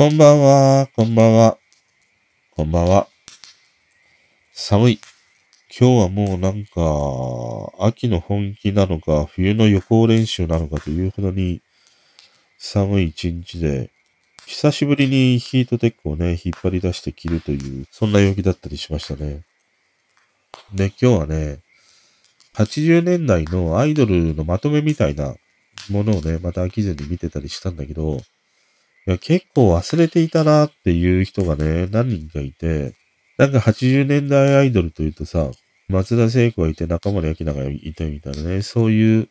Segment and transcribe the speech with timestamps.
[0.00, 1.58] こんばんは、こんばんは、
[2.56, 3.06] こんばんは。
[4.54, 5.00] 寒い。
[5.78, 11.60] 今日はもうなんか、秋の本気なのか、冬の予行練習なのかというほどに
[12.56, 13.90] 寒い一日で、
[14.46, 19.42] 久しぶりにヒートテックをね、引っ張り出して着るという、そんな陽気だったりしましたね。
[20.72, 21.58] で、今日はね、
[22.54, 25.34] 80年代のアイドルのまとめみたいな
[25.90, 28.22] ものをね、また飽きずに見てたりしたんだけど、
[29.10, 32.94] いや、結構忘れていたなっていう人がね、何人かいて、
[33.38, 35.50] なんか80年代アイドルというとさ、
[35.88, 39.28] 松田聖子がいて中森明菜がいてみたいなね、そういう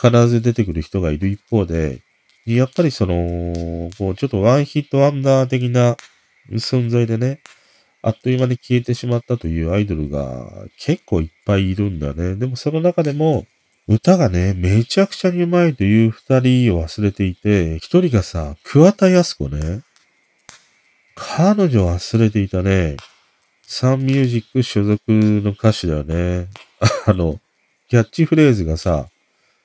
[0.00, 2.02] 必ず出てくる人がいる一方で、
[2.46, 5.96] やっぱりその、こう、ちょっとワンヒットワンダー的な
[6.52, 7.40] 存在でね、
[8.00, 10.46] あっという間に消えてしまったというアイドルが
[10.78, 12.36] 結構いっぱいいるんだね。
[12.36, 13.44] でもその中でも、
[13.86, 19.82] 歌がね、めちゃくちゃに上手いという二人を忘れていて、一人がさ、桑田康子ね。
[21.14, 22.96] 彼女忘れていたね。
[23.66, 26.48] サンミュージック所属の歌手だよね。
[27.06, 27.38] あの、
[27.90, 29.08] キャッチフレーズがさ、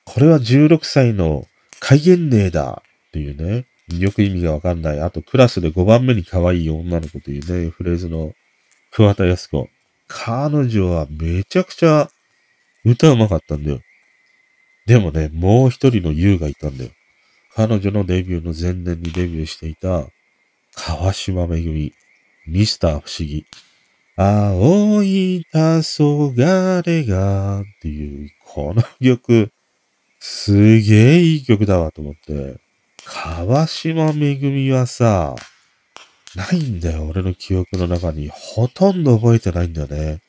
[0.04, 1.46] これは16歳の
[1.78, 3.64] 戒厳令だっていうね。
[3.98, 5.00] よく意味がわかんない。
[5.00, 8.34] あと、クラスで5番目に可愛い女の子というね、フレーズの
[8.92, 9.68] 桑田康子。
[10.08, 12.10] 彼女はめちゃくちゃ
[12.84, 13.80] 歌うまかったんだよ。
[14.90, 16.90] でもね、もう一人の優がいたんだよ。
[17.54, 20.06] 彼女のデビューの前年にデビューしていた
[20.74, 21.92] 川島めぐみ、
[22.48, 23.46] ミスター不思議。
[24.16, 26.34] 青い黄昏
[27.06, 29.52] がっていう、この曲、
[30.18, 32.56] すげえいい曲だわと思って。
[33.04, 35.36] 川島めぐみはさ、
[36.34, 38.28] ないんだよ、俺の記憶の中に。
[38.28, 40.20] ほとんど覚えてないんだよね。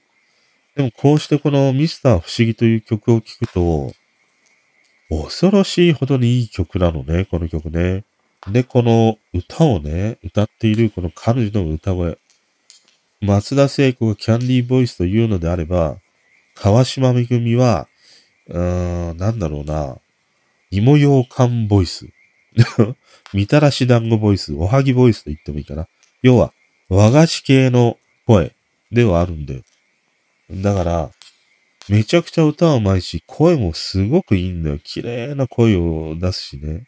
[0.75, 3.91] でもこうしてこのミスター不思議という曲を聴くと、
[5.11, 8.05] 恐ろしいほどにいい曲なのね、この曲ね。
[8.47, 12.17] で、この歌をね、歌っているこの彼女の歌声。
[13.19, 15.97] 松田聖子がキャンディーボイスというのであれば、
[16.55, 17.89] 川島めぐみは、
[18.47, 19.97] うーん、なんだろうな、
[20.71, 22.07] 芋ようかんボイス。
[23.33, 25.89] みたらし団子ボイス、おはぎボイスと言ってもいいかな。
[26.21, 26.53] 要は、
[26.87, 28.55] 和菓子系の声
[28.93, 29.61] ではあるんだよ。
[30.49, 31.11] だから、
[31.89, 34.79] めちゃくちゃ歌うまいし、声もすごくいいんだよ。
[34.79, 36.83] 綺麗な声を出すしね。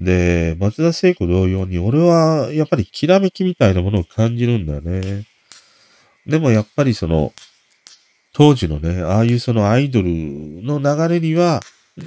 [0.00, 5.24] で、松田聖子同様に、俺はやっぱりきらめきみたいなものを感じるんだよね。
[6.26, 7.32] でもやっぱりその、
[8.32, 11.60] 当時のね、ああいうそのアイドルの流れには、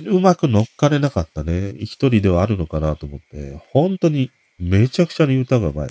[0.08, 1.74] うまく乗っかれなかったね。
[1.78, 5.90] 一人ではあるのかなと思って、本当にめちゃくちゃに歌がうまい。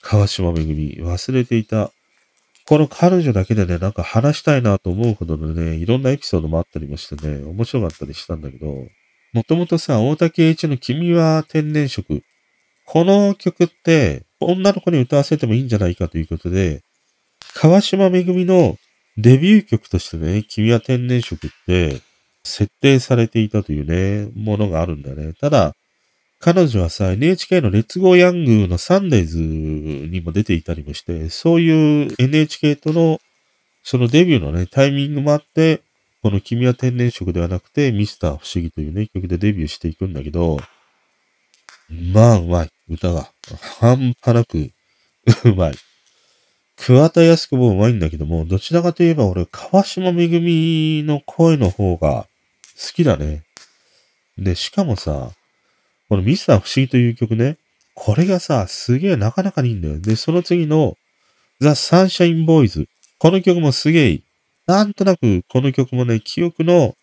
[0.00, 1.90] 川島めぐみ、忘れていた。
[2.68, 8.66] この彼女だけでね、なんか話したいなと思うほどのね、いろんなエピソードもあったりもしてね、面白かったりしたんだけど、
[9.32, 12.22] もともとさ、大竹栄一の君は天然色。
[12.84, 16.82] この曲って、女の子に歌わせてもいいんじゃないかということで、
[17.54, 18.76] 川島めぐみの
[19.16, 22.02] デビュー曲としてね、君は天然色って、
[22.44, 25.32] 設定されていたというね、ものがあるんだよね。
[25.40, 25.72] ただ、
[26.40, 33.18] 彼女はさ、NHK のレッツゴーヤングのサンデーズにも出ていたりもして、そういう NHK との
[33.90, 35.80] そのデビューのね、タイミングもあって、
[36.22, 40.58] この君は天然色ではなくて、ミスター不思議というね、曲でデビューしていくんだけど、
[41.88, 43.30] まあうまい、歌が。
[43.80, 44.70] 半端なく
[45.48, 45.74] うまい。
[46.76, 52.26] 桑田康子もうまいんだけども、どちらかといえば俺、川島めぐみの声の方が
[52.76, 53.42] 好きだね。
[54.36, 55.32] で、しかもさ、
[56.08, 57.58] このミスター不思議という曲ね、
[57.94, 60.00] これがさ、すげえなかなかにいいんだよ。
[60.00, 60.96] で、その次の、
[61.60, 62.88] ザ・サンシャインボーイズ。
[63.18, 64.22] この曲もすげえいい。
[64.66, 66.94] なんとなく、この曲もね、記憶の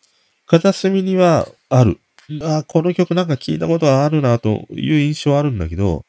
[0.47, 1.99] 片隅にはある。
[2.41, 6.03] あこの曲なんか聞いたことはあるなという印象はあるんだけど、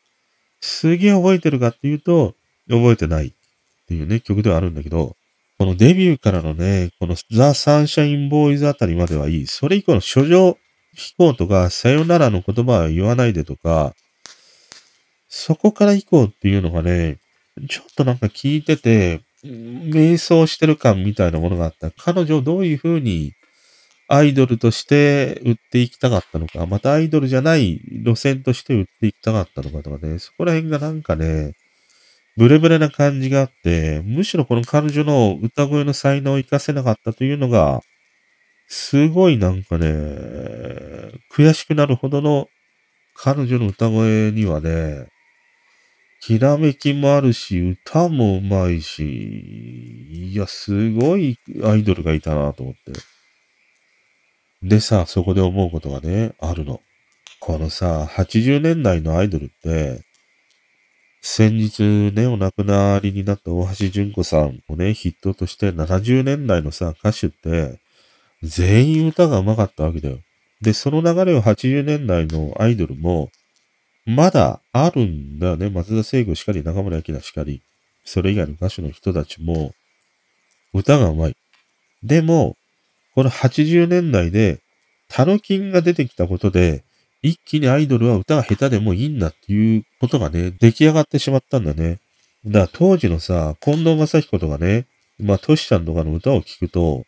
[0.60, 2.34] すげえ覚えてるかっていうと、
[2.68, 3.32] 覚えてないっ
[3.86, 5.16] ていうね、曲ではあるんだけど、
[5.58, 9.46] このデビューからのね、このザ・サンシャインボーイズあたりまではいい。
[9.46, 10.26] それ以降の諸
[10.96, 13.94] 女飛行とか、さよならの言葉は言わないでとか、
[15.28, 17.18] そこから以降っていうのがね、
[17.68, 21.90] ちょっとなんか聞いてて、瞑想してる感みたいなものがあった。
[21.90, 23.32] 彼女をどういうふうに
[24.08, 31.52] アイドルとして売っていきたかったのか、またアイドルじゃない路線として売っていきたかったのかとかね、そこら辺がなんかね、
[32.36, 37.80] ブレブレな感じがあって、むしろこの彼女の歌声の才能を活かせなかったというのが、
[38.68, 39.86] すごいなんかね、
[41.32, 42.48] 悔しくなるほどの
[43.14, 45.08] 彼女の歌声にはね、
[46.20, 52.92] きらめきもあるし、歌もうまいし、いや、すごいアイドルがいたなと思って。
[54.62, 56.80] でさ、そこで思うことがね、あるの。
[57.38, 60.02] このさ、80年代のアイドルって、
[61.22, 61.82] 先日
[62.12, 67.78] ね、お亡くなりになった大橋純子さんをね、筆頭として70年代のさ、歌手って、
[68.42, 70.18] 全員歌が上手かったわけだよ。
[70.60, 73.30] で、その流れを80年代のアイドルも、
[74.06, 75.68] まだあるんだよね。
[75.68, 77.62] 松田聖子しかり、中村明しかり。
[78.04, 79.72] それ以外の歌手の人たちも、
[80.72, 81.36] 歌が上手い。
[82.02, 82.56] でも、
[83.14, 84.60] この80年代で、
[85.08, 86.84] タノキンが出てきたことで、
[87.22, 91.98] 一気にアイドルは歌が下手でもいいんだっていうことがね、出来上がってしまったんだね。
[92.44, 94.86] だから当時のさ、近藤正彦とかね、
[95.18, 97.04] まあ、トシちゃんとかの歌を聴くと、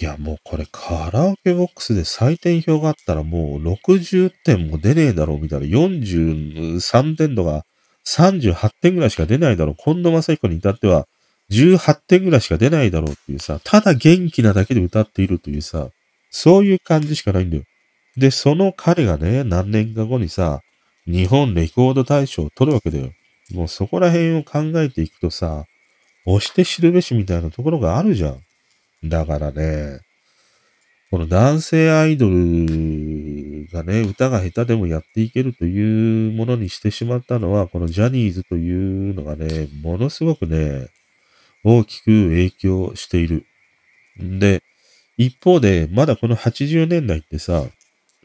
[0.00, 7.64] いや、もうこれカラオケボックスで採点表があったらもう60点も出ねえだろうみたいな、43点とか
[8.06, 9.74] 38点ぐらいしか出ないだろう。
[9.76, 11.06] 近藤正彦に至っては
[11.50, 15.88] 18点ぐらいしか出ないだろうっていうさ、ただ元気なだけで歌っているというさ、
[16.30, 17.64] そういう感じしかないんだよ。
[18.16, 20.60] で、その彼がね、何年か後にさ、
[21.06, 23.10] 日本レコード大賞を取るわけだよ。
[23.52, 25.64] もうそこら辺を考えていくとさ、
[26.24, 28.40] 押して知るべしみたいなところがあるじゃん。
[29.04, 30.00] だからね、
[31.10, 40.88] この男性アイドルがね、歌が下手でもやっていけるというものにしてしまったのは、このジャニーズというのがね、ものすごくね、
[41.64, 43.44] 大きく影響している。
[44.22, 44.62] んで、
[45.18, 47.66] 一方で、まだこの80年代ってさ、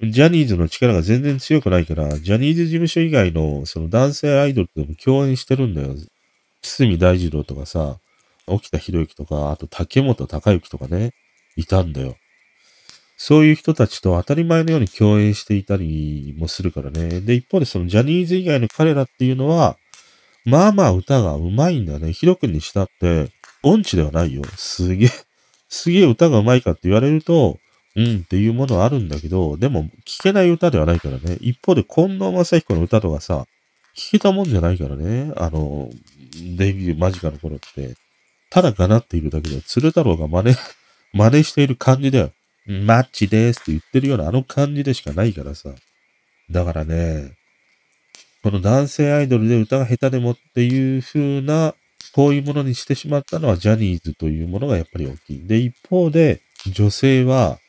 [0.02, 5.96] ジャニーズの力が全然強くないから、ジャニーズ事務所以外のその男性アイドルとも共演してるんだよ。
[6.62, 7.98] 堤大二郎とかさ、
[8.48, 11.14] 沖田博之とか、あと竹本隆之とかね、
[11.56, 12.16] いたんだよ。
[13.18, 17.22] そういう人たちと当たり前のように共演していたりもするからね。
[17.22, 19.78] で、一方でそのジャニーズ以外の彼らっていうのは、
[20.46, 22.14] まあまあ歌が上手いんだよね。
[22.14, 23.32] ヒロ君にしたって、
[23.64, 24.44] 音痴ではないよ。
[24.56, 25.10] すげえ、
[25.68, 27.58] すげえ歌が上手いかって言われると、
[27.96, 31.38] うんっていうものはあるんだけど、でも聞けない歌ではないからね。
[31.42, 33.46] 一方で近藤正彦の歌とかさ、
[33.98, 35.34] 聞けたもんじゃないからね。
[35.36, 35.90] あの、
[36.56, 37.96] デビュー間近の頃って。
[38.50, 40.56] ただがなっているだけで、鶴太郎が真似、
[41.14, 42.32] 真似している感じだよ。
[42.68, 45.74] マッチですって言ってるようなあの感じでしかないからさ。
[46.50, 47.32] だからね、
[48.44, 51.76] この男性アイドルで歌が下手でもっていう風な、
[52.14, 55.48] こういうものにしてしまったのはジャニーズというものがやっぱり大きい。
[55.48, 56.42] で、一方で、
[56.72, 57.60] 女性は、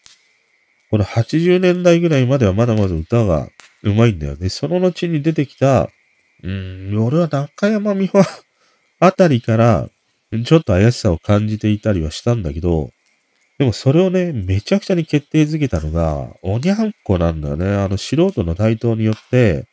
[0.90, 3.48] この80年代ぐらいまではまだまだ歌が
[3.82, 4.48] 上手いんだよね。
[4.48, 5.90] その後に出てきた、
[6.42, 8.24] うん、俺は中山美穂
[9.00, 9.88] あたりから、
[10.44, 12.90] ちょっと怪しさを感じていたりはしたんだけど、
[13.58, 17.75] でもそれをね、めちゃくちゃに決定づけたのが、おにゃんこなんだよね。
[17.75, 19.66] あの素人の台頭によって、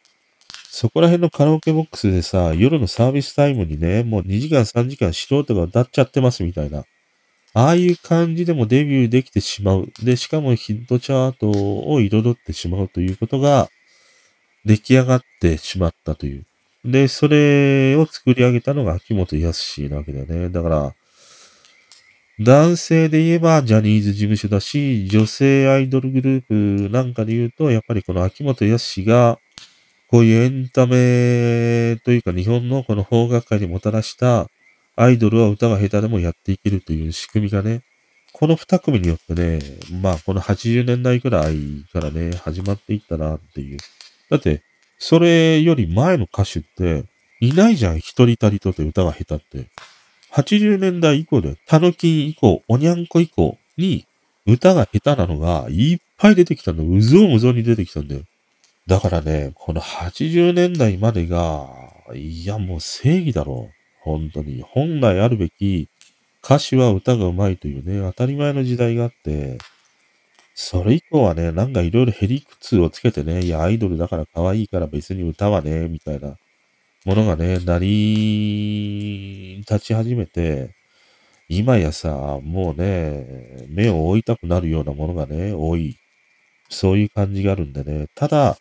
[0.70, 6.84] そこら辺のカラオケボックスでさ、夜のサービスタイムにね、もう2時間3時間素人が歌っちゃってますみたいな。
[7.54, 9.88] ああいう感じでもデビューできてしまう。
[10.04, 13.70] で、しかもヒットチャートを彩ってしまうということが
[14.66, 16.46] 出来上がってしまったという。
[16.86, 20.50] で、それを作り上げたのが秋元康なわけだよね。
[20.50, 20.94] だから、
[22.40, 29.40] 男性で言えばジャニーズ事務所だし、女性アイドルグループなんかで言うと、やっぱりこの秋元康が、
[30.10, 34.48] こういうエンタメというか日本のこの邦楽界にもたらした
[34.96, 37.82] アイドルは歌が下手でもやっていけるという仕組みがね、
[38.34, 39.60] この二組によってね、
[40.02, 43.78] まあこの80年代くらいからね、始まっていったなっていう。
[44.30, 44.62] だって、
[44.98, 47.06] それより前の歌手って、
[47.42, 49.70] いないじゃん、一人たりとて歌が下手って。
[50.32, 54.06] 80年代以降で、タヌキ以降、おにゃんこ以降に
[54.46, 56.90] 歌が下手なのがいっぱい出てきたんだよ。
[56.90, 58.22] うぞうむぞに出てきたんだよ。
[58.88, 61.68] だからね、この80年代までが、
[62.14, 63.76] いやもう正義だろう。
[64.02, 64.62] 本当に。
[64.62, 65.90] 本来あるべき
[66.44, 69.58] 歌詞は歌が上手いというね、当たり前の時代があって、
[70.56, 76.38] それ以降はね、なんかいろいろヘリクツをつけてね、いや、アイドルだから可愛いから別に歌はね、みたいな
[77.06, 80.72] ものがね、なり、立ち始めて、
[81.50, 85.98] 今やさ、もうね、目を追いたくなるようなものがね、多い。
[86.70, 88.08] そういう感じがあるんでね。
[88.16, 88.58] ただ、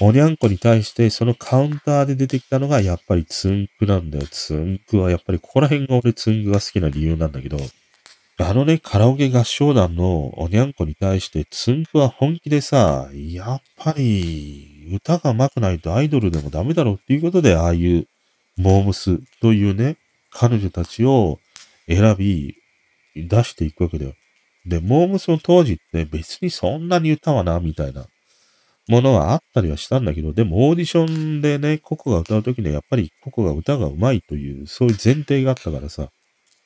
[0.00, 4.26] おにゃんこに対してそのカウンターで出てきたのがやっぱりツンクなんだよ。
[4.30, 7.58] ツンクはやっぱりここら辺が俺ツンクが好きな理由なんだけど、
[8.36, 18.08] あのね、カラオケ合唱団のおにゃんこに対してツンクは本気でさ、やっぱり歌が上手くないとアイドルでもダメだろうっていうことで、ああいう
[18.56, 19.98] モームスというね、
[20.32, 21.38] 彼女たちを
[21.86, 22.56] 選び
[23.14, 24.14] 出していくわけだよ。
[24.66, 28.06] で、モームスの当時って別にそんなに歌はな、みたいな。
[28.88, 36.08] ものはあったりはしたんだけど、でもオーディションでね、ココが歌うときにはやっぱりココが歌が上手いという、そういう前提があったからさ、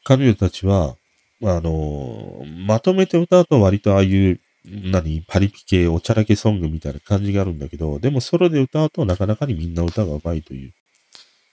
[0.05, 0.97] 彼女たちは、
[1.43, 10.73] あのまとめて歌うと割とああいう何パリピ系、おちゃらけソングみたいな感じがあるんだけど、でもソロで歌うとなかなかにみんな歌が上手いという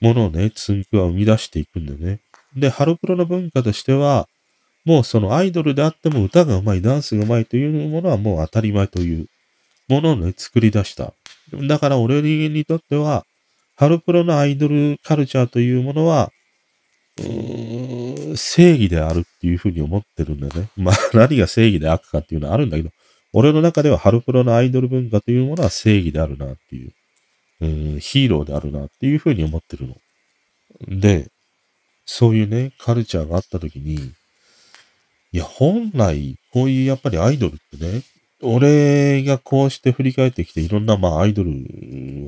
[0.02, 2.20] ものをね、つんくは生み出していくんだよね。
[2.56, 4.28] で、ハロプロの文化としては、
[4.84, 9.28] もうそのアイドルであっても歌が上手い、ダンスが上手いというものはもう当たり前という
[9.88, 11.14] ものをね、作り出した。
[11.68, 13.26] だから俺にとっては、
[13.78, 16.32] ハロプロのアイドルカルチャーというものは、
[18.36, 20.70] 正義であるっていうふうに思ってるんだね。
[20.78, 22.90] まあ何が正義で悪かっていうのはあるんだけど、
[23.34, 26.94] 俺の中ではハロプロのアイドル文化というものは正義であるなっていう、
[27.62, 29.98] うんヒーローであるなっていうふうに思ってるの。
[31.00, 31.30] で、
[32.06, 33.96] そういうね、カルチャーがあった時に、
[35.32, 38.04] いや、本来、こういうやっぱりアイドルってね、
[38.42, 41.54] 俺がこうして振り返ってきていろんなまあアイドルを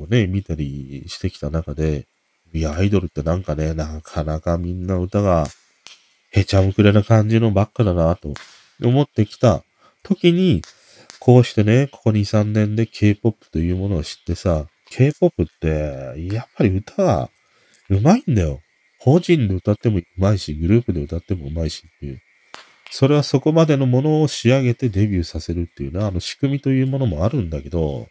[0.08, 2.06] ね、見たりしてきた中で、
[2.52, 5.46] いや、アイドルってなんかね、なかなかみんな歌が
[6.30, 8.34] へちゃむくれな感じのばっかだなと
[8.82, 9.62] 思ってきた
[10.02, 10.62] 時に、
[11.20, 17.30] こうしてね、ここ2、3年で K-POP というものを知ってさ、K-POP って、やっぱり歌が
[17.90, 18.60] 上手いんだよ。
[19.00, 22.20] 個人で歌っても上手いし、グループで歌っても上手いしっていう。
[22.90, 28.08] それはそこまでのものを仕上げてデビューさせるっていうな、あの仕組みというものもあるんだけど、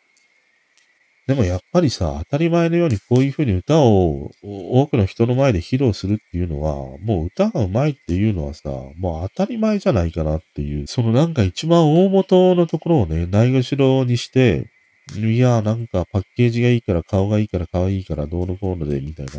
[1.27, 14.69] でもやっぱりさ、当たり前のようにこういうふうに歌を多くの人の前で披露するっていうのは、もう歌が上手いっていうのはさ、もう当たり前じゃないかなっていう、そのなんか一番大元のところをね、ないがしろにして、
[15.17, 19.33] いや、なんかパッケージがいいから顔がいいから可愛いからどうのこうのでみたいな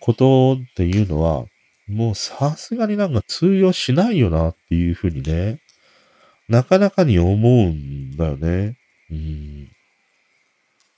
[0.00, 1.44] ことっていうのは、
[1.86, 5.60] もうさすがになんか通用しないよなっていうふうにね、
[6.48, 8.76] なかなかに思うんだよね。
[9.10, 9.68] うん。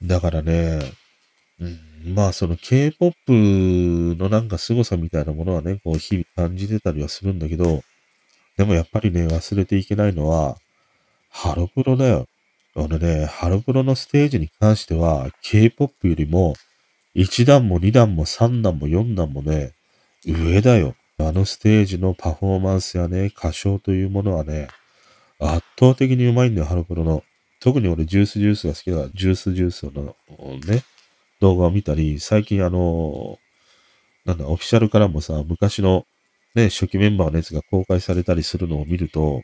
[0.03, 0.81] だからね、
[1.61, 7.83] うん、まあその K-POP のなんか凄さみたいなものはね、こう日々感じてたりはするんだけど、
[8.57, 10.57] でもやっぱりね、忘れていけないのは、
[11.31, 12.27] ハロプロだよ。
[12.77, 16.55] あのね、ハロプロのステージに関しては、K-POP よりも、
[17.15, 19.73] 1段も2段も3段も4段もね、
[20.25, 20.95] 上だよ。
[21.19, 24.69] あのステージのパフォーマンスやね、歌唱というものはね、
[25.39, 27.23] 圧倒的にうまいんだよ、ハロプロの。
[27.61, 29.09] 特に俺、ジュースジュースが好きだ。
[29.15, 30.17] ジュースジュースの
[30.67, 30.83] ね、
[31.41, 33.39] 動画を見たり、最近あの、
[34.25, 36.07] なんだ、オフィシャルからもさ、昔の
[36.55, 39.43] ね、初期メンバーのやつが公開されたりするのを見ると、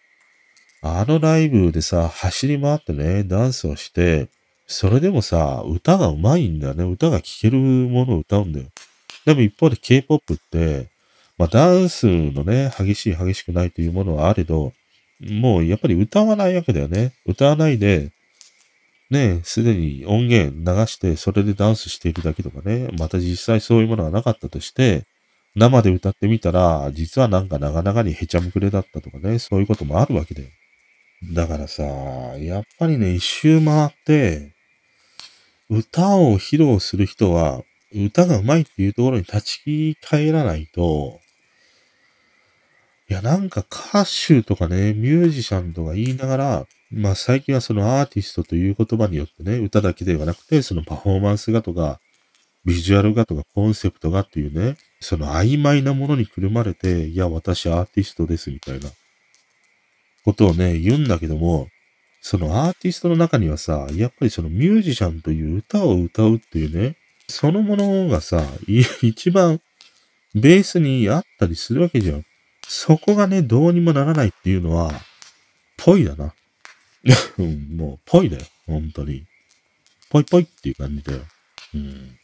[0.83, 4.29] あのライブでさ、走り回ってね、ダンスをして、
[4.67, 6.85] それでもさ、歌が上手いんだよね。
[6.85, 8.67] 歌が聴けるものを歌うんだよ。
[9.25, 10.89] でも一方で K-POP って、
[11.39, 14.73] まあダンスのね、激しい激しくないというものはあれど、
[15.21, 17.13] もうやっぱり歌わないわけだよね。
[17.25, 18.11] 歌わないで、
[19.11, 25.05] ね、すでに音源流してそれでダンスしているだけとかね、また実際そういうものがなかったとして、
[25.55, 30.49] 生で歌ってみたら、実はなんかなかなかにへちゃむくれだったとかね、そういうこともあるわけだよ。
[31.33, 34.53] だからさ、やっぱりね、一周回って、
[35.71, 37.63] 歌を披露する人は、
[37.95, 41.21] 歌が上手いっていうところに立ち返らないと、
[43.09, 52.01] いや、なんか歌手とかね、ミュージシャンとか言いながら、まあ最近はそのアーティストという言葉によってね、歌だけではなくて、そのパフォーマンスがとか、
[52.65, 58.89] ビジュアルがとかコンセプトがっていうね、その曖昧なものにくるまれて、いや、私アーティストですみたいな
[60.25, 61.69] ことをね、言うんだけども、
[62.21, 66.97] そのアーティストの中にはさ、やっぱりそのミュージシャンという歌を歌うっていうね、
[67.29, 68.45] そのものがさ、
[69.01, 69.61] 一番
[70.35, 72.25] ベースにあったりするわけじゃん。
[72.69, 74.93] そこがね、どうにもならないっていうのは、
[75.77, 76.35] ぽいだな。
[77.39, 78.45] もう、ぽいだよ。
[78.67, 79.25] 本当に。
[80.11, 81.21] ぽいぽいっていう感じだよ。
[81.75, 82.19] うん。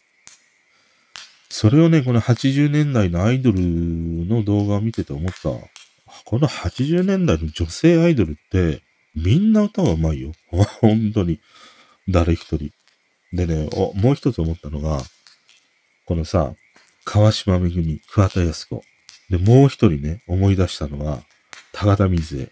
[1.48, 5.50] それをね、この80年代のアイドルの動画を見てて思った。
[6.24, 8.82] この80年代の女性アイドルって、
[9.14, 10.32] みんな歌がうまいよ。
[10.80, 11.40] 本当に。
[12.08, 12.72] 誰一人。
[13.32, 15.02] でね、お、もう一つ思ったのが、
[16.04, 16.54] このさ、
[17.04, 18.84] 川島めぐみ、桑田康子。
[19.32, 21.22] で、もう一人ね、思い出したのは、
[21.72, 22.50] 高田水江。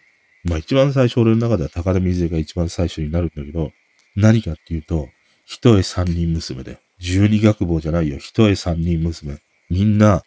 [0.48, 3.70] まあ一番最初俺の中では高田水江が一番最初になるんだけど、
[4.16, 5.10] 何かっていうと、
[5.44, 6.78] 一重三人娘で。
[6.98, 8.16] 十二学坊じゃないよ。
[8.16, 9.36] 一重三人娘。
[9.68, 10.22] みんな、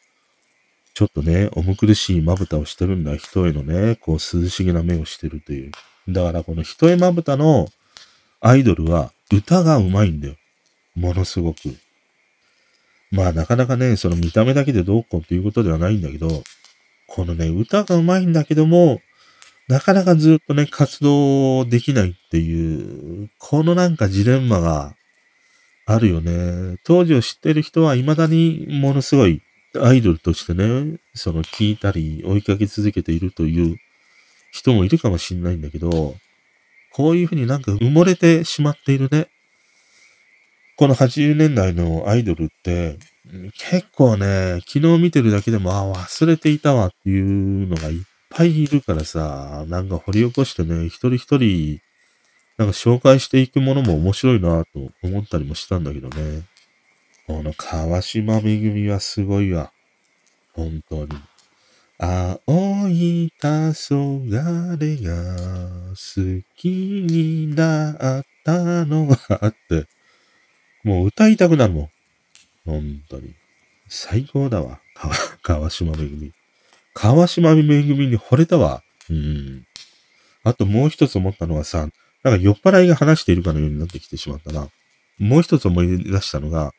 [0.94, 3.16] ちょっとね、重苦しいまぶたをしてるんだ。
[3.16, 5.72] 一重のね、こう涼しげな目をしてるという。
[6.08, 7.68] だからこの一重まぶたの
[8.42, 10.36] アイドルは歌が上手いんだよ。
[10.94, 11.76] ものすごく。
[13.14, 16.44] まあなかなかね、その見た目だけでどうこうっていうことではないんだけど、
[17.08, 19.02] このね、歌が上手いんだけども、
[19.68, 24.96] なかなかずっとね、活動できないっていう、このなんかジレンマが
[25.86, 26.78] あるよね。
[26.84, 29.44] 当時を知ってる人は未だにものすごい
[29.80, 33.78] アイドルとしてね、その聞いたり追いかけ続けているという
[34.52, 36.16] 人もいるかもしんないんだけど、
[36.92, 39.28] こういうふうになんか埋もれてしまっているね。
[40.76, 42.98] この80年代のアイドルって、
[43.54, 48.00] 結構ね、昨日見てるだけでも、あ、忘れていたわっていうのがいっ
[48.30, 51.80] ぱいいるからさ、なんか掘り起こしてね、一人一人、
[52.58, 56.44] なんか紹介していくものも面白いなと思ったりもしたんだけどね。
[57.26, 59.72] この川島めぐみはすごいわ。
[60.54, 61.10] 本当に。
[62.00, 65.36] 青い黄昏が
[65.92, 69.86] 好きになったのがあって、
[70.84, 71.90] もう歌いたくなるもん。
[72.66, 73.34] 本当に。
[73.88, 74.80] 最高だわ。
[75.42, 76.32] 川島めぐみ。
[76.94, 78.84] 川島めぐみに惚れたわ。
[79.10, 79.66] うん。
[80.44, 81.88] あともう一つ思ったのはさ、
[82.24, 84.70] なんか酔っ払いが話しているかのようになってきてしまったな。
[85.20, 86.74] もう一つ思い出したのが、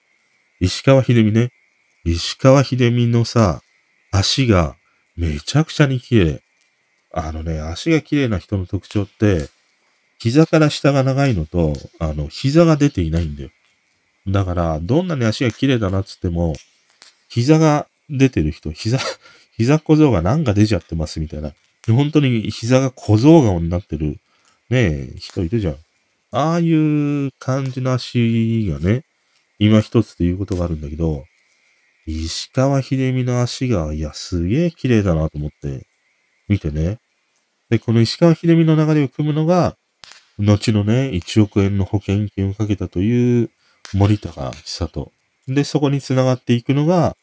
[0.60, 1.50] 石川秀美ね。
[2.04, 3.62] 石川秀美のさ、
[4.10, 4.76] 足が
[5.16, 6.42] めちゃくちゃに綺麗。
[7.12, 9.48] あのね、足が綺麗な人の特徴って、
[10.18, 13.50] 膝から下が長いのと、あの、膝が出ていないんだよ。
[14.26, 16.54] だから、どんなに足が綺麗だなっつっても、
[17.28, 18.98] 膝が出てる人、膝、
[19.56, 21.52] 膝小僧がなんか出ちゃってますみたいな。
[21.86, 24.18] 本当に膝が小僧顔になってる、
[24.70, 25.76] ねえ、人いるじゃん。
[26.30, 29.04] ああいう感じの足がね、
[29.58, 31.24] 今一つということがあるんだけど、
[32.06, 35.86] 石川秀美の足が、いや、すげえ綺麗だなと思って、
[36.48, 36.98] 見てね。
[37.70, 39.76] で、この石川秀美の流れを組むのが、
[40.38, 43.50] 後のね、1億円の保険金をかけたという
[43.94, 45.12] 森高久人。
[45.48, 47.16] で、そこに繋がっていくのが、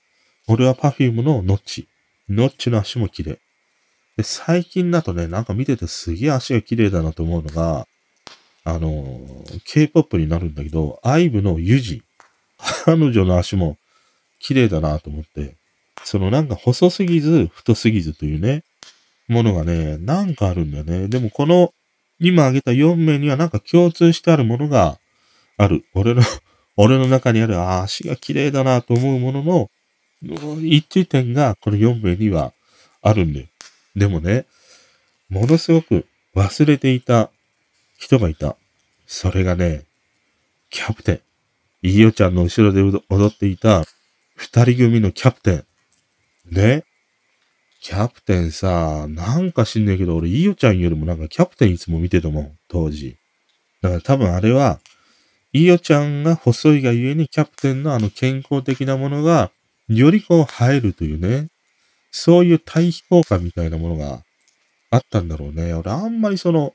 [0.48, 1.88] 俺は Perfume のノッチ。
[2.30, 3.40] ノッチの足も綺麗。
[4.18, 7.88] で、最近だとね、なんか見ててすげえ足が綺麗だなと思うのが、
[8.64, 9.20] あの、
[9.66, 12.04] K-POP になるんだけど、IVE のユジ。
[12.86, 13.78] 彼女の足も
[14.40, 15.56] 綺麗だなと思って、
[16.04, 18.64] そのなんか細すぎず太すぎずというね、
[19.28, 21.08] ものがね、なんかあるんだよね。
[21.08, 21.74] でもこの
[22.20, 25.00] 今挙げた4名にはなんか共通してあるものが
[25.58, 25.86] ある。
[25.94, 26.22] 俺の
[26.78, 29.70] 俺の中にある、足が綺麗だなと思うものの
[30.62, 32.54] 一致点がこの4名には
[33.02, 33.48] あるんだよ。
[33.96, 34.46] でもね、
[35.30, 37.30] ものすごく忘れていた
[37.98, 38.56] 人がいた。
[39.06, 39.84] それがね、
[40.70, 41.22] キャプテン。
[41.84, 43.84] いよちゃんの後ろで踊っていた
[44.36, 45.66] 二人組のキャプテン。
[46.52, 46.84] ね
[47.82, 53.18] キャプテンさ、なんか知んねえけど、俺、いよちゃんよりもなんかキャプテンいつも見てたもん、当時。
[53.82, 54.80] だから多分あれは、
[55.54, 59.52] いよちゃんが細いがゆえにキャプテンのあの健康的なものが、
[59.90, 61.48] よりこう映えるというね、
[62.12, 64.22] そういう対比効果みたいなものが
[64.92, 65.74] あったんだろうね。
[65.74, 66.74] 俺あんまりその、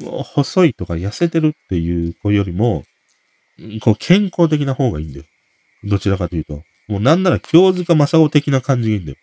[0.00, 2.84] 細いとか痩せてるっていう子よりも、
[3.82, 5.24] こう健康的な方がいいんだよ。
[5.84, 6.62] どちらかというと。
[6.88, 9.18] もうなんなら京塚正子的な感じがいいんだよ。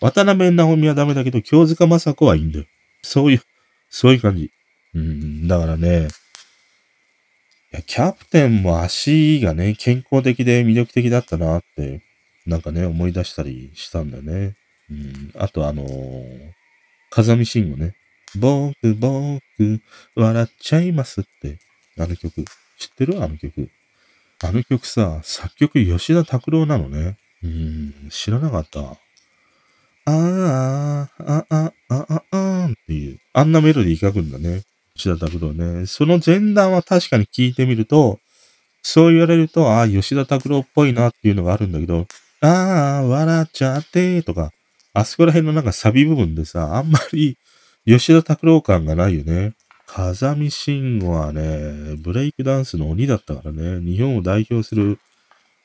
[0.00, 2.64] 渡辺直美はダメだけど、京塚正子はいいんだよ。
[3.02, 3.42] そういう、
[3.90, 4.50] そういう感じ。
[4.94, 6.08] うん、だからね、
[7.82, 12.02] キャプテンも足がね、健康的で魅力的だったなって、
[12.46, 14.54] なんかね、思い出したりしたんだよね。
[14.90, 16.52] うん、あとあのー、
[17.10, 17.96] 風見慎吾ね。
[18.36, 19.80] 僕、僕、
[20.14, 21.58] 笑っちゃいますって、
[21.98, 22.44] あの曲。
[22.78, 23.22] 知ってる？
[23.22, 23.70] あの曲。
[24.44, 27.16] あの曲さ、作曲吉田拓郎なのね。
[27.42, 28.80] うん、知らなかった。
[28.80, 34.62] あーあ、ああ、ああ、あっていう、あんなメロディー書くんだね。
[34.96, 35.86] 吉田拓郎ね。
[35.86, 38.18] その前段は確かに聞いてみると、
[38.82, 42.06] そう言われると、ああ、吉田拓郎っぽいなっていうのがあるんだけど、
[42.40, 44.52] ああ、笑っちゃってとか、
[44.92, 47.36] あそこら辺のなんかサビ部分でさ、あんまり
[47.86, 49.54] 吉田拓郎感がないよね。
[49.86, 54.98] 風見慎吾はね、ブレイクダンスの鬼だったからね、日本を代表する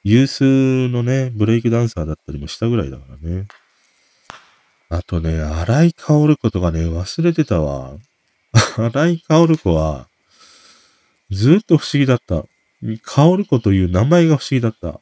[0.03, 3.47] 有数のね、ブレイクダンサーだったりもしたぐらいだからね。
[4.89, 7.97] あとね、荒井薫子とかね、忘れてたわ。
[8.77, 10.07] 荒井薫子は、
[11.29, 12.45] ずっと不思議だった。
[13.03, 15.01] 薫子という名前が不思議だった。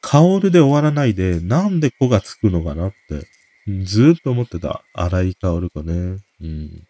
[0.00, 3.26] 薫で終わらないで、なんで子がつくのかなって、
[3.84, 4.82] ずっと思ってた。
[4.94, 6.18] 荒井薫子ね。
[6.40, 6.82] うん。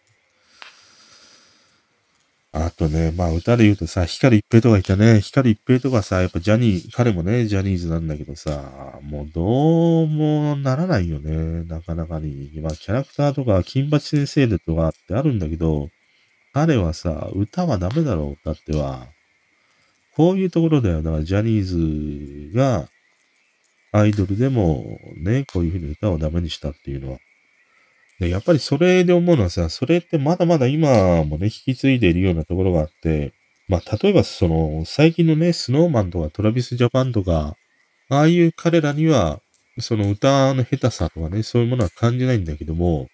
[2.53, 5.21] あとね、まあ歌で言うとさ、光一平とかいたね。
[5.21, 11.63] 光一平とかさ、やっぱジャニー、彼もね、ジャニーズなんだけどさ、もうどうもならないよね。
[11.63, 12.51] なかなかに。
[12.61, 15.89] まあキャラクターとか、金八先生でとかってあるんだけど、
[16.53, 19.07] 彼はさ、歌はダメだろう、歌っては。
[20.15, 21.01] こういうところだよ。
[21.01, 22.89] だからジャニーズが、
[23.93, 27.19] アイドルでもね、こういうふうに歌をダメにしたっていうのは。
[28.19, 33.33] で、やっぱりそれで思うのはさ、それってまだまだ今もね、引き継いでいるようなところがあって、
[33.67, 37.55] まあ、例えばその、最近のね、スノーマンとかトラビスジャパンとか、
[38.09, 39.39] ああいう彼らには、
[39.79, 43.07] その歌の下手さとかね、そういうものは感じないんだけども、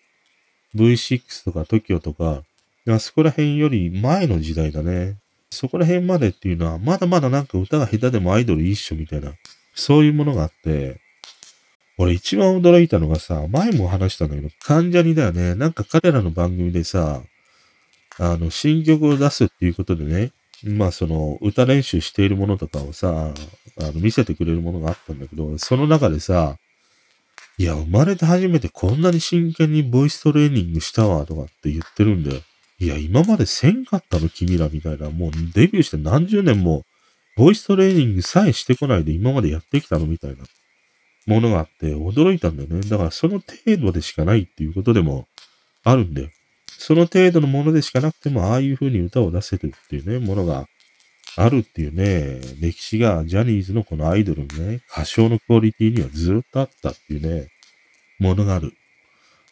[0.76, 2.44] V6 とか TOKIO とか、
[2.96, 5.18] あそこら辺より前の時代だね。
[5.50, 9.34] そこら辺までっていうのは、まだまだなんか歌が下手でもアイドル一緒みたいな、
[9.76, 11.00] そういうものがあって、
[11.98, 15.56] 俺一番驚いたのがさ、前も話したんだけど、関ジャニだよね。
[15.56, 17.24] なんか彼らの番組でさ、
[18.20, 20.32] あの、新曲を出すっていうことでね、
[20.64, 23.34] まあその、歌練習しているものとかをさ、
[23.80, 26.58] あの、見せてくれるものがあったんだけど、その中でさ、
[27.58, 32.42] いや、生まれて初めてこんなに真剣にボイストレーニングしたわ、とかって言ってるんだよ。
[32.80, 36.84] いや、今までせんかったの君らみたいな、もうデビューして何十年も、
[37.36, 40.44] ボイストレーニングさえしてこないで今までやってきたのみたいな
[41.28, 42.82] ものがあって驚いたんだよね。
[42.82, 45.28] だからその程度でしかないっていうことでも
[45.84, 46.30] あるんだよ。
[46.80, 50.66] その程度のものでしかなくても、ああいう風に歌を出せるっていうね、ものが
[51.36, 57.50] あるっていうね、歴史がジャニーズのこのアイドルのね、歌唱のクオリティにはずっとあったっていうね、
[58.20, 58.74] ものがある。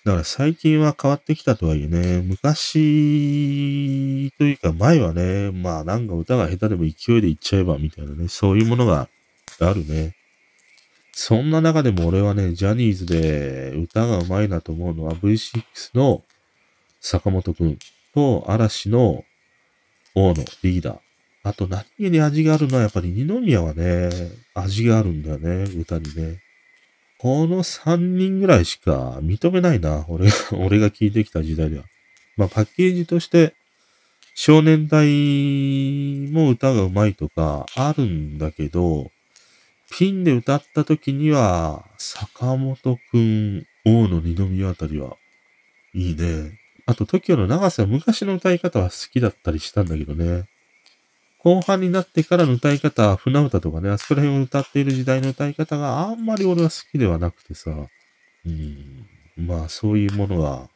[0.05, 9.09] だから最近は変わってきたとはいえね、昔というか前はね、まあなんか歌が下手でも勢いでいっちゃえばみたいなね、そういうものが
[9.59, 10.15] あるね。
[11.11, 15.63] そんな中でも俺はね、ジャニーズで歌が上手いなと思うのは V6
[15.95, 16.21] の
[17.01, 17.79] 坂本くん
[18.13, 19.23] と嵐の
[20.13, 20.99] 王のリーダー。
[21.41, 24.09] あと何気に味があるのはやっぱり二宮はね、
[24.53, 26.44] 味があるんだよね、歌にね。
[27.17, 30.05] この3人ぐらいしか認めないな。
[30.07, 31.85] 俺が、 俺が聞いてきた時代では。
[32.37, 33.53] まあ、パッケージとして、
[34.33, 35.07] 少年隊
[36.31, 39.11] も歌が上手いとかあるんだけど、
[39.91, 45.15] ピンで歌った時には、坂本くん、大野二宮あたりは、
[45.93, 46.59] いいね。
[46.85, 50.45] あと、TOKIO の長瀬は昔の歌い方は好きだったりしたんだけどね。
[51.45, 57.69] 後半になってからの歌い方、船歌とかね、あそこら辺を歌っている時代の歌い方があんまり俺は好きではなくてさ、
[58.47, 59.05] うん、
[59.37, 60.67] まあそういうものが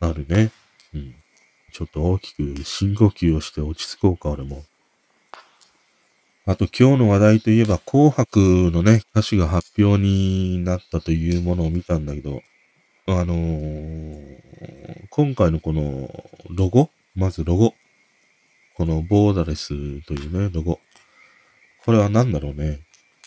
[0.00, 0.50] あるね。
[0.94, 1.14] うん。
[1.74, 4.64] ちょっと大きく深呼吸をして落ち着こうか、俺も。
[6.46, 8.38] あと今日の話題といえば、紅白
[8.72, 12.40] のね、歌詞が発表になったというものを見たんだけど、
[13.08, 14.40] あのー、
[15.10, 16.08] 今回のこの
[16.48, 16.88] ロゴ？
[17.14, 17.74] まずロゴ。
[18.76, 19.68] このボーダレス
[20.02, 20.80] というね、ロゴ。
[21.84, 22.80] これは何だろうね。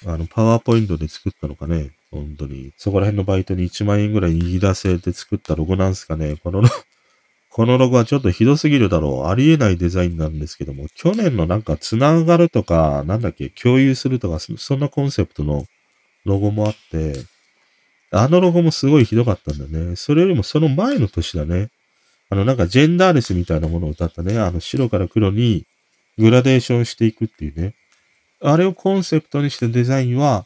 [0.05, 1.91] あの、パワーポイントで作ったのかね。
[2.11, 2.73] 本当に。
[2.77, 6.35] そこら辺のバイトに1万円ぐらい握らせて作ったロゴなんすかね。
[6.43, 6.63] この、
[7.49, 9.27] このロゴはちょっとひどすぎるだろう。
[9.27, 15.65] ありえないデザインなんですけども、去年のなんかつながるとか、なんだっけ、共有するとか、そんなコンセプトの
[16.25, 17.13] ロゴもあって、
[18.11, 19.95] あのロゴもすごいひどかったんだね。
[19.95, 21.69] それよりもその前の年だね。
[22.29, 24.37] あの、なんかジェンダーレスみたいなものを歌ったね。
[24.39, 25.65] あの、白から黒に
[26.17, 27.75] グラデーションしていくっていうね。
[28.41, 30.45] あれをコンセプトにしたデザインは、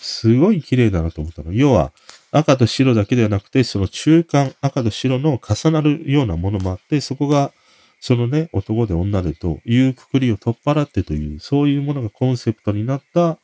[0.00, 1.52] すごい綺麗だなと思ったの。
[1.52, 1.92] 要は、
[2.32, 7.52] 赤と白だけではなくて、その中間、赤と白の重なるようなものもあって、そこが、
[8.00, 13.38] そのね、男で女でというくくりを取っ払ってという、そういうものがコンセプトになった、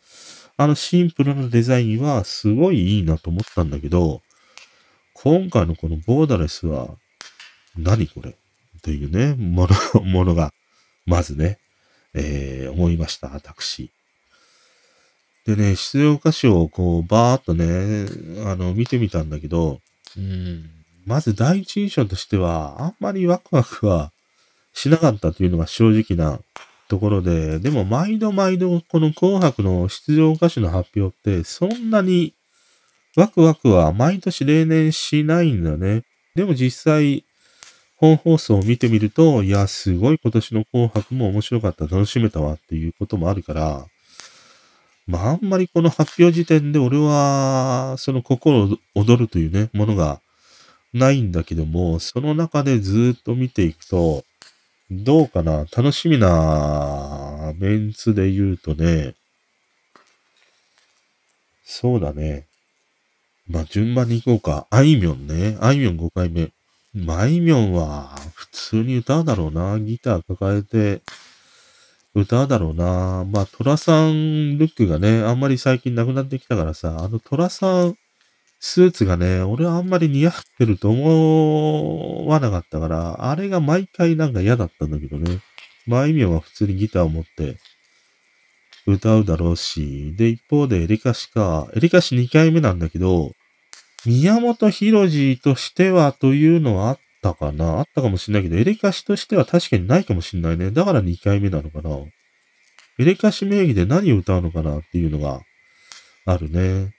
[0.56, 4.22] あのシンプルなデザインはすごいいいなと思ったんだけど、
[5.14, 6.96] 今回のこのボーダレスは、
[7.76, 8.34] 何これ？
[8.82, 10.52] というね、もの、 ものが、
[11.06, 11.58] まずね、
[12.14, 13.90] えー、思いました、私。
[15.46, 19.80] でね、出場歌詞をこう、バーっとね、あの、見てみたんだけど、
[20.16, 20.70] うん、
[21.06, 24.12] まず第一印象としては、あんまりワクワクは
[24.74, 26.40] しなかったというのが正直な
[26.88, 32.34] ところで、でも毎度毎度この紅白の出場歌手の発表ってそんなに
[33.16, 36.02] ワクワクは毎年例年しないんだね。
[36.34, 37.24] でも実際
[37.98, 43.86] 本放送を見てみると、いや、すごい今年の紅白も面白かった、楽しめたわっていうこともあるから、
[45.06, 50.20] まああんまりこの発表時点で俺は、その心躍るというね、ものが
[50.92, 54.24] ないんだけども、その中でずっと見ていくと、
[54.90, 59.14] どうかな楽しみなメンツで言うとね、
[61.64, 62.46] そうだね。
[63.46, 64.66] まあ、順番に行こうか。
[64.70, 65.58] あいみょんね。
[65.60, 66.50] あいみょん5回目。
[66.94, 69.78] まあいみょんは普通に歌うだろうな。
[69.78, 71.02] ギター抱えて
[72.14, 73.24] 歌うだろうな。
[73.24, 77.94] まあ、トラさんルックがね、あんまり最近なくなってきたからさ、あのトラさん
[78.60, 85.40] スーツがね、俺はあんまり似合ってると思わなかったから、あれが毎回なんか嫌だったんだけどね。
[85.86, 87.56] まあ、意味は普通にギターを持って
[88.86, 93.32] 歌うだろうし、で、一方でエリカシか、エリカシ2回目なんだけど、
[94.08, 97.78] 宮本浩次としてはというのはあったかな？
[97.78, 100.70] あったかもしんないけど、エレカシとしては確かにないかもしんないね。
[100.70, 101.90] だから2回目なのかな？
[102.98, 105.42] エレカシ名義で何を歌うのかなっていうのが
[106.24, 106.94] あるね。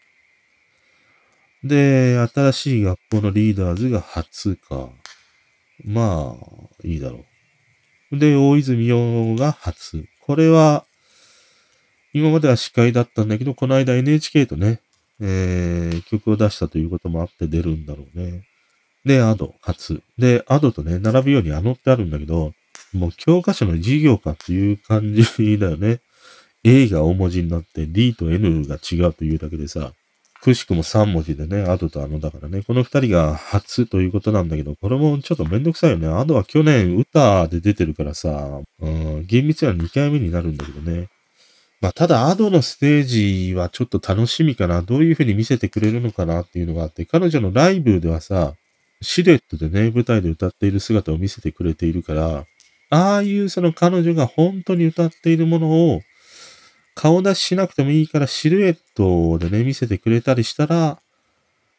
[1.64, 4.90] で、新しい学校のリーダーズが初か。
[5.84, 7.26] まあ、いいだろ
[8.12, 8.18] う。
[8.18, 10.06] で、大泉洋が初。
[10.22, 10.86] これは、
[12.14, 14.82] 今までは司会だったんだけど、この間 NHK とね、
[15.22, 18.44] えー、曲を出したということもあって出るんだろうね。
[19.06, 20.02] で、アド、初。
[20.18, 22.54] で、アドとね、並ぶようにあのってあるんだけど、
[22.94, 26.00] もう教科書の授業かっていう感じだよね。
[26.64, 29.94] A が大文字になって D と N が違うというだけでさ、
[30.42, 36.08] くしくも3文字でね、アドとあのだからね、この2人が初ということなんだけど、これもちょっとめんどくさいよね。
[36.08, 41.10] アドは去年歌で出てるからさ、うん、厳密には2回目になるんだけどね。
[41.82, 43.04] まあ、ただ、アドのステー
[43.50, 44.82] ジはちょっと楽しみかな。
[44.82, 48.56] どういう風に見せてくれるのかなっていうのがあって、彼女のライブではさ、
[49.02, 52.46] シルエットでね、舞台で歌っている姿を見せてくれているから、
[52.90, 56.02] ああいうその彼女が本当に歌っているものを
[56.96, 61.00] 顔出ししなくてもいいからシルエットでね、見せてくれたりしたら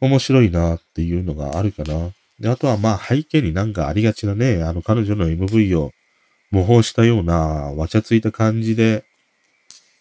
[0.01, 2.11] 面白いなっていうのがあるかな。
[2.39, 5.91] で、あとはまあ背景になんかありがちなね、あの彼女の MV を
[6.51, 9.05] 模倣したようなわちゃついた感じで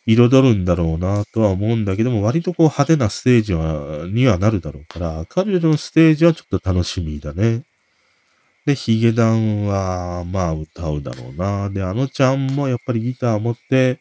[0.05, 7.63] 彩るんだろうなとは思うんだけども、割とこう派手なステージは、にはなるだろうから、彼女のステージはちょっと楽しみだね。
[8.65, 11.69] で、ヒゲダンは、まあ歌うだろうな。
[11.69, 13.99] で、あのちゃんもやっぱりギター持って、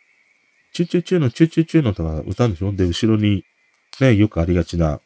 [0.73, 2.73] チュチュチュのチュチュチュのとか歌うんでしょ？
[2.73, 3.45] で、後ろに、
[4.01, 5.01] ね、よくありがちな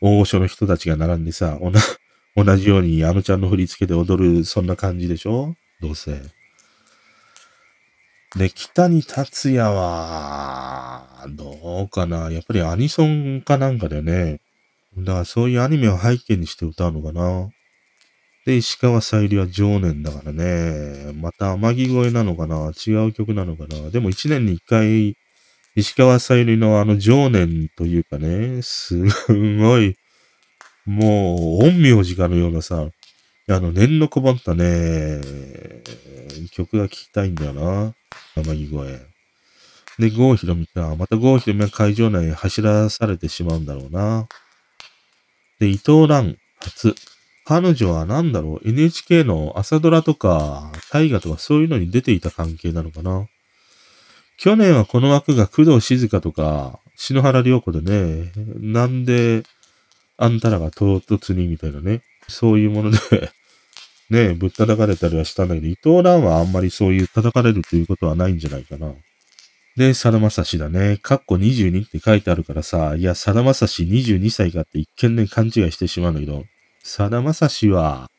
[0.00, 1.58] 大御所の人たちが並んでさ、
[2.34, 5.54] 同じようにあのちゃんの振り付けで踊る、そんな感じでしょ？
[5.80, 6.20] どうせ。
[8.36, 12.30] で、北に達也は、どうかな。
[12.30, 14.40] やっぱりアニソンかなんかだよね。
[14.96, 17.50] だからそういうアニメを背景にして歌うのかな。
[18.46, 21.12] で、石川さゆりは常年だからね。
[21.14, 25.16] また天城越えなのかな違う曲なのかなでも一年に一回、
[25.76, 28.98] 石川さゆりのあの常年というかね、す
[29.58, 29.96] ごい、
[30.86, 32.88] もう、陰陽師かのようなさ、
[33.48, 35.20] あの、念のこぼったね、
[36.50, 37.94] 曲が聴きたいんだよな。
[38.34, 39.12] 天城越え。
[39.98, 40.96] で、郷ひろみか。
[40.96, 44.26] また郷ひろみは会場内に走らされてしまうんだろうな。
[45.58, 46.94] で、伊藤蘭、初。
[47.44, 53.26] 彼女は何だろう ?NHK の朝ドラとか、大河とかそういうのに出ていた関係なのかな
[54.38, 59.42] 去年はこの枠が工藤静香とか、篠原涼子でね、なんで、
[60.16, 62.98] あんたらが唐突にみたいなね、そういうもので
[64.12, 68.92] ね、ぶったたかれたりはしたんだけど、伊藤蘭はあんまりそういう叩かれるということはないんじゃないかな。
[69.74, 70.98] で、さだまさしだね。
[71.00, 76.44] カッコ22って書いてあるからさ、いや、さだまさし22歳かって一見ね、勘違いしてしまうんだけど、
[76.84, 78.10] さだまさしは、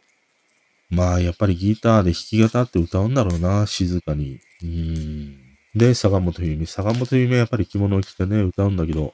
[0.89, 4.39] まあ、やっぱりギターで弾き語って歌うんだろうな、静かに。
[4.63, 5.37] うん。
[5.75, 6.65] で、坂本冬美。
[6.65, 9.13] 坂本冬美はやっぱり着物を着てね、歌うんだけど、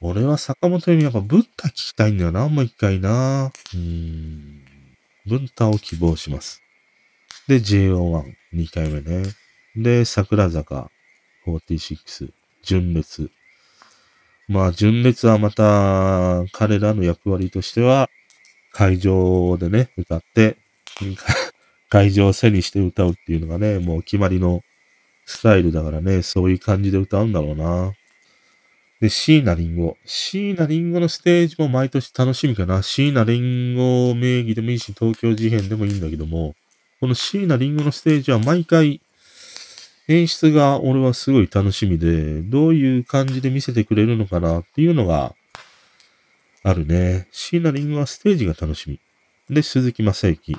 [0.00, 3.52] 俺は坂本冬美やっぱブッダ聞きたいんだよな、もう一回な。
[3.74, 4.69] うーん。
[5.26, 6.62] 文太を希望します。
[7.48, 9.24] で、JO1、2回目ね。
[9.76, 10.90] で、桜坂
[11.46, 12.30] 46、
[12.62, 13.30] 純烈。
[14.48, 18.08] まあ、純烈はまた、彼らの役割としては、
[18.72, 20.56] 会場でね、歌って、
[21.88, 24.62] 会場を背にして歌うっていうのがね、もう決まりの
[25.26, 27.92] スタイルだからね、そういう感じで歌うんだろうな。
[29.00, 29.96] で、椎名林檎。
[30.04, 32.82] 椎名林檎のステージも毎年楽しみかな。
[32.82, 36.54] 椎名林檎名義でもいいし、東京事変でもいいんだけども、
[37.00, 39.00] この椎名林檎のステージは毎回、
[40.08, 45.34] 演出が俺はすごい楽しみで、どういう感じで見せてくれるのかなっていうのが
[46.62, 47.26] あるね。
[47.32, 49.00] 椎名林檎はステージが楽しみ。
[49.48, 50.58] で、鈴木正幸。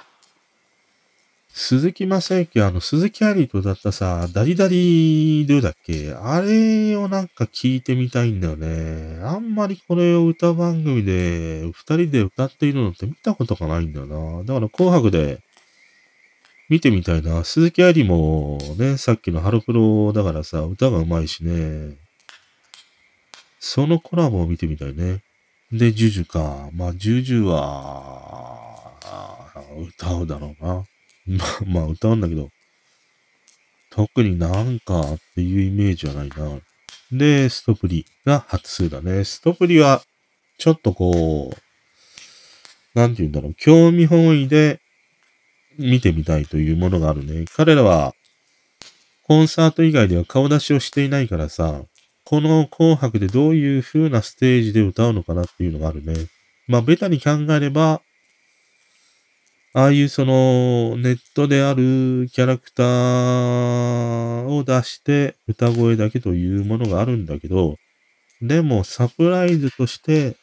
[1.53, 6.13] 鈴木正幸、あの、鈴木アリーと歌ったさ、ダリダリドゥだっけ？
[6.13, 9.19] あれをなんか聞いてみたいんだよね。
[9.23, 14.43] あんまりこれを歌番組で、二人で歌っているのって見たことがないんだよな。
[14.43, 15.41] だから紅白で
[16.69, 17.43] 見てみたいな。
[17.43, 21.97] 鈴木アリもね、さっきのハロプロだからさ、歌が上手いしね。
[23.59, 25.21] そのコラボを見てみたいね。
[25.71, 26.69] で、ジュジュか。
[26.73, 28.93] まあ、ジュジュは、
[29.77, 30.83] 歌うだろうな。
[31.37, 32.49] まあ、まあ歌うんだけど、
[33.91, 36.59] 特になんかっていうイメージはないな。
[37.11, 39.23] で、ストプリが初数だね。
[39.23, 40.01] ストプリは、
[40.57, 44.79] ちょっとこう、なんて言うんだろう、興味本位で
[45.77, 47.45] 見てみたいというものがあるね。
[47.55, 48.13] 彼らは、
[49.23, 51.83] コンサート以外では顔出しをしていないからさ、
[52.25, 56.13] この紅白でどういう風なステージで歌うのかなっていうのがあるね。
[56.67, 58.01] まあ、ベタに考えれば、
[59.73, 67.77] ああいうそのネットであるキャラクターを出して歌声だけというものがあるんだけど、
[68.41, 70.35] でもサプライズとして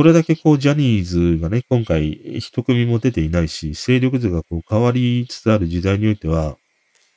[0.00, 6.56] これだけこう、ジャニーズがね、今回一組も出ていないし、勢力図がこう変わりつつある時代においては、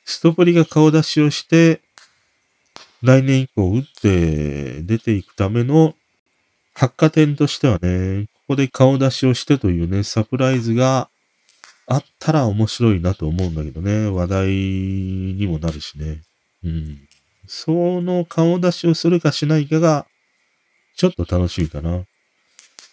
[0.04, 1.80] ストプリが顔出しをして、
[3.02, 5.94] 来年以降打って出ていくための
[6.74, 11.08] 発火点としてはね、ここで顔出しをしてというね、サプライズが
[11.86, 16.22] あったら面白いなと思うんだけどね、話題にもなるしね。
[16.64, 16.98] うん。
[17.46, 20.06] その顔出しをするかしないかが、
[20.96, 22.04] ちょっと楽しみかな。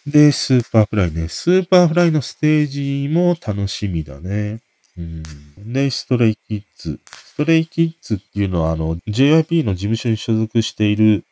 [0.06, 1.28] で、 Superfly ね。
[1.28, 4.60] Superfly のステージも楽しみだね。
[4.98, 5.72] うん。
[5.72, 11.24] で、 Stray Kids。Stray Kids っていうのは、あの、JYP の事務所に所属している、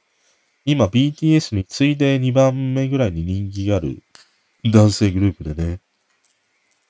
[0.64, 4.02] 今 BTS に次いで2番目ぐらいに人気がある
[4.64, 5.80] 男性グループでね。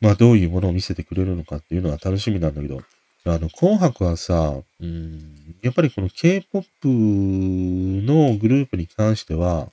[0.00, 2.80] まあ、どういうものを見せてくれるのかっていうのは楽しみなんだけど、
[3.26, 5.20] あの、紅白はさ、うん、
[5.62, 9.68] やっぱりこの K-POP のグループに関しては、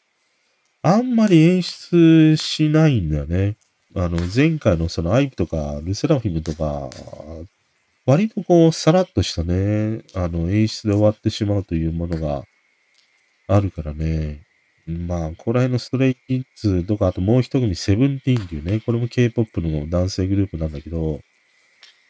[0.82, 3.56] あんまり演出しないんだよね。
[3.96, 6.90] あの、前回のそのアイプとか、ルセラフィムとか、
[8.06, 12.44] 割とこう、さらっとしたね、あの、演出で終わってしまうというものが
[13.48, 14.47] あるからね。
[14.88, 21.20] まあ、ここら辺のストレイキッズとか、あともう一組セブンティーンっていうね、これも K-POP の男性グループなんだけど、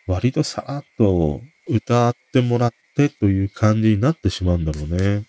[0.05, 5.25] 割とさらっと歌ってもらってという感じになってしまうんだろうね。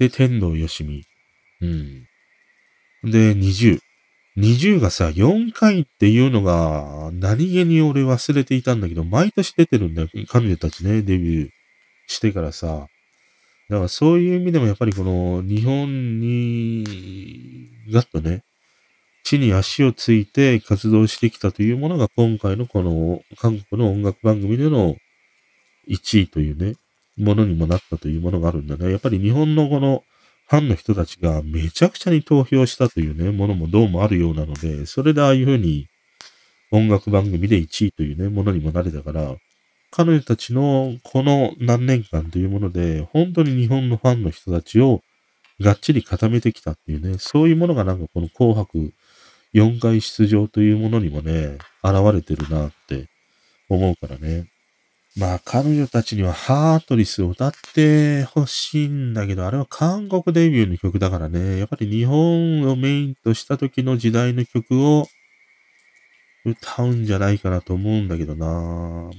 [0.00, 1.04] で、天童よしみ。
[1.60, 2.04] うん。
[3.04, 3.78] で、20。
[4.36, 10.08] 20がさ、4回っていうのが、何気に俺忘れていたんだけど、毎年出てるんだよ。
[10.28, 11.50] 彼女たちね、デビュー
[12.08, 12.88] してからさ。
[13.68, 18.42] だからそういう意味でもやっぱりこの日本に、ガッとね、
[19.24, 24.96] 地に足をついて活動してきたというものが今回のこの韓国の音楽番組での
[25.90, 26.76] 1位というね、
[27.18, 28.90] ものにもなったというものがあるんだね。
[28.90, 30.02] やっぱり日本のこの
[30.48, 35.88] ファンの人たちがめちゃくちゃに投票したというね、ものもどうもあるようなので、それでああいうふうに
[36.70, 39.36] 音楽番組で1位というね、ものにもなれたから、
[39.90, 45.00] 彼女たちのこの何年間というもので、本当に日本のファンの人たちを
[45.60, 48.92] がっちり固めてきたっていうね、そういうものがなんかこの紅白
[49.54, 53.08] 4回出場というものにもね、現れてるなって
[53.68, 54.48] 思うからね。
[55.16, 65.06] まあ、彼女たちにはハートリスを歌ってほしいんだけど、あれは韓国デビューの曲だからね、やっぱり日本をメインとした時の時代の曲を
[66.50, 68.46] 歌うんじゃないかなと思うんだけどな。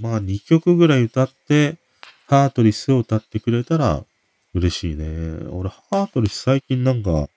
[0.02, 1.78] まあ、2曲ぐらい歌って、
[2.28, 4.04] ハートリスを歌ってくれたら
[4.54, 5.06] 嬉しいね。
[5.52, 7.30] 俺、ハートリス最近なんか、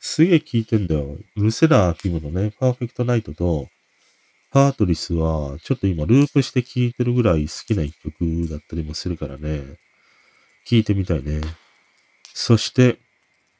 [0.00, 1.18] すげえ聴いてんだよ。
[1.36, 3.68] ルセラー・フィムのね、パーフェクトナイトと、
[4.50, 9.62] ハートリスは、ちょっと今ループして聴いてるぐらい好きな一曲だったりもするからね。
[10.66, 11.40] 聴いてみたいね。
[12.34, 12.98] そして、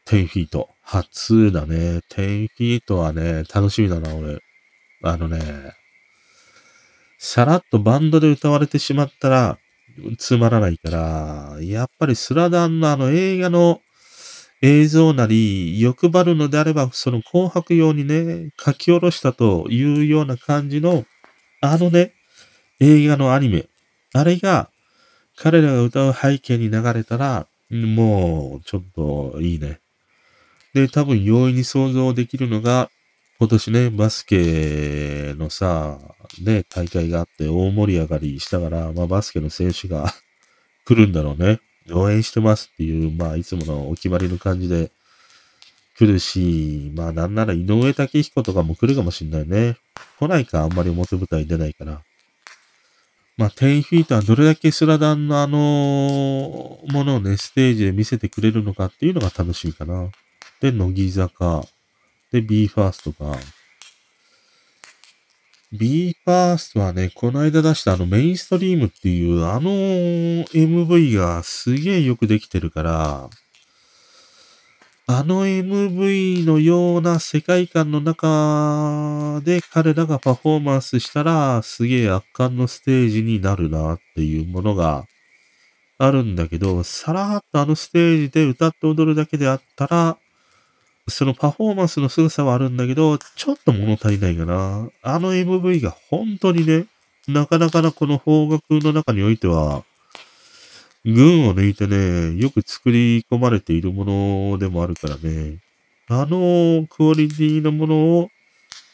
[0.06, 0.70] 10フィート。
[0.82, 2.00] 初だね。
[2.10, 4.40] 10フィートはね、楽しみだな、俺。
[5.02, 5.40] あのね、
[7.18, 9.58] さらっとバンドで歌われてしまったら、
[10.18, 13.80] つまらないから、やっぱりスラダンのあの映画の
[14.62, 21.04] 映像なり、欲張るのであれば、その紅白用にね、書き下ろしたというような感じの、
[21.62, 22.12] あのね、
[22.78, 23.66] 映画のアニメ。
[24.12, 24.70] あれが、
[25.36, 29.80] 彼らが歌う背景に流れたら、もう、ちょっといいね。
[30.74, 32.90] で、多分容易に想像できるのが、
[33.40, 35.98] 今年ね、バスケのさ、
[36.42, 40.12] ね、大会があって大盛り上がりしたから、まあバスケの選手が
[40.84, 41.58] 来るんだろうね。
[41.90, 44.92] 応援してますっていう、まあ、いつものお決まりの感じで
[45.96, 49.78] 来るし、まあ、なんなら井上武彦とかも来るかもしんないね。
[50.18, 52.02] 来ないか、あんまり表舞台出ないから。
[53.38, 60.10] まあ、10フィートはどれだけスラダンのあのものをね、ステージで見せてくれるのかっていうのが楽しみかな。
[60.60, 61.64] で、乃木坂。
[62.32, 63.36] で、b ファーストか。
[65.72, 73.30] b ファーストはね、この間出したあのメインストリームっていうあの MV がすげえよくできてるから、
[75.06, 85.06] あの MV のような世界観の中で彼らがパフォーマンスしたらすげえ圧巻のステージになるなっていうものが
[85.98, 90.16] あるんだけど、さらっとあのステージで歌って踊るだけであったら、
[91.10, 94.88] そのパフォーマンスの凄さはあるんだけど、ちょっと物足りないかな。
[95.02, 96.86] あの MV が本当にね、
[97.28, 99.84] なかなかなこの方角の中においては、
[101.04, 104.04] 群を抜いてね、よく作り込まれているも
[104.52, 105.58] のでもあるからね、
[106.08, 108.28] あのクオリティのものを、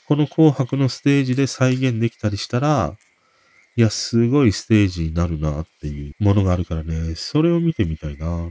[0.06, 2.94] この紅白のステージで再現できたりしたら、
[3.76, 8.50] いや、すごいステージになるなっていうものがあるからね、それを見てみたいな。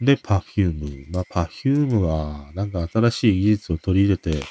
[0.00, 1.06] で、パフューム。
[1.10, 4.44] まあ、パフュームは、なんか新しい技術を取り入れて、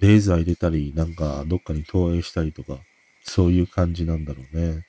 [0.00, 2.78] レーザー入れたり、なんかどっかに投影したりとか、
[3.22, 4.84] そういう感じなんだろうね。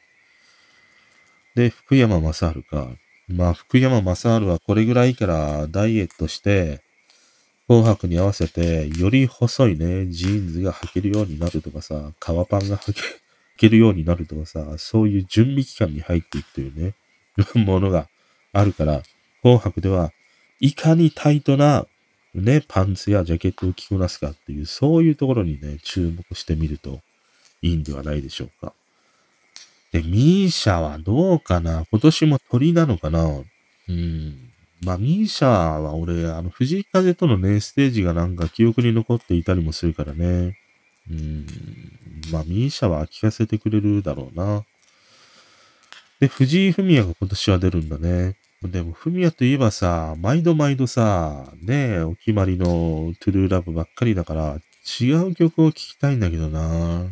[1.56, 2.90] で、福山雅治か。
[3.28, 6.82] まあ、福山雅治はこれぐらいからダイエットして、
[7.68, 12.94] 紅白に合わせて、より細いね、ジーンズが履けるようになるとかさ、革パンが履
[13.58, 16.96] けるようになるとかさ、そういう準備期間に入っていくというね、
[17.56, 18.10] ものが
[18.52, 19.04] あるから、
[19.44, 20.12] 紅白では、
[20.60, 21.86] いかにタイトな、
[22.34, 27.02] ね、パンツやジャケットを着こなすかっていう、そういうところにね、注目してみると
[27.62, 28.74] いいんではないでしょうか。
[29.92, 31.86] で、ミーシャはどうかな？
[31.92, 33.44] 今年も鳥なのかな？
[33.90, 34.50] うん。
[34.82, 40.58] まあ、ミーシャは俺、あの、藤井風とのね、ステージがなんか記憶に残っていたりもするからね。
[41.12, 41.46] うん。
[42.32, 44.64] まあ、ミーシャは聞かせてくれるだろうな。
[46.20, 48.36] で、藤井フミヤが今年は出るんだね。
[48.70, 54.58] でも、フミヤといえばさ、毎度毎度さ、ねえお決まりのトゥルーラブばっかりだから、
[55.00, 57.06] 違う曲を聴きたいんだけどな。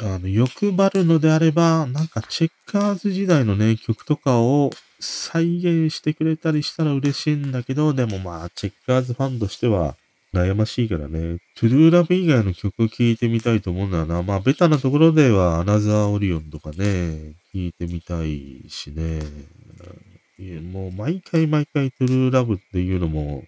[0.00, 4.70] あの、欲張るのであれば、なんかチェッカーズ時代のね、曲とかを
[5.00, 9.96] 再現してくれたりしたら嬉しいんだけど、でもまあ、チェッカーズファンとしては
[10.32, 11.38] 悩ましいからね。
[11.56, 14.22] トゥルーラブ以外の曲を聴いてみたいと思うんだよな。
[14.22, 19.20] まあ、ベタなところでは、アナザーオリオンとかね、聴いてみたいしね。
[20.38, 23.44] もう、毎回毎回トゥルーラブっていうのも、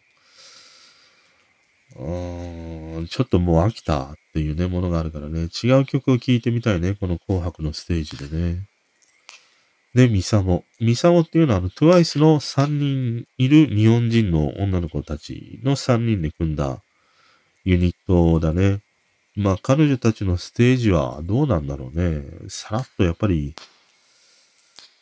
[1.97, 8.67] ちょっともう飽きたっていうね、ものがあるからね、違う曲を聴いてみたいね、この紅白のステージでね。
[9.95, 10.65] で、ミサモ。
[10.81, 16.83] ミサモっていうのは、あの、トゥワイスの3人いる日本人の女の子たちの3人で組んだ
[17.65, 18.81] ユニットだね。
[19.37, 22.25] まあ、彼女たちのステージはどうなんだろうね。
[22.49, 23.55] さらっとやっぱり、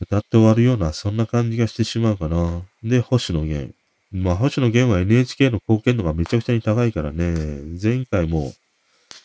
[0.03, 2.63] 歌って終わるような、そんな感じがしてしまうかな。
[2.83, 3.73] で、星野源。
[4.11, 8.53] まあ、星野源は NHK の貢献度がめちゃくちゃに高いからね、前回も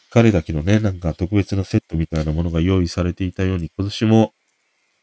[0.09, 4.33] 彼だけのね、なんか特別なセットみたいなものが用意されていたように、今年も、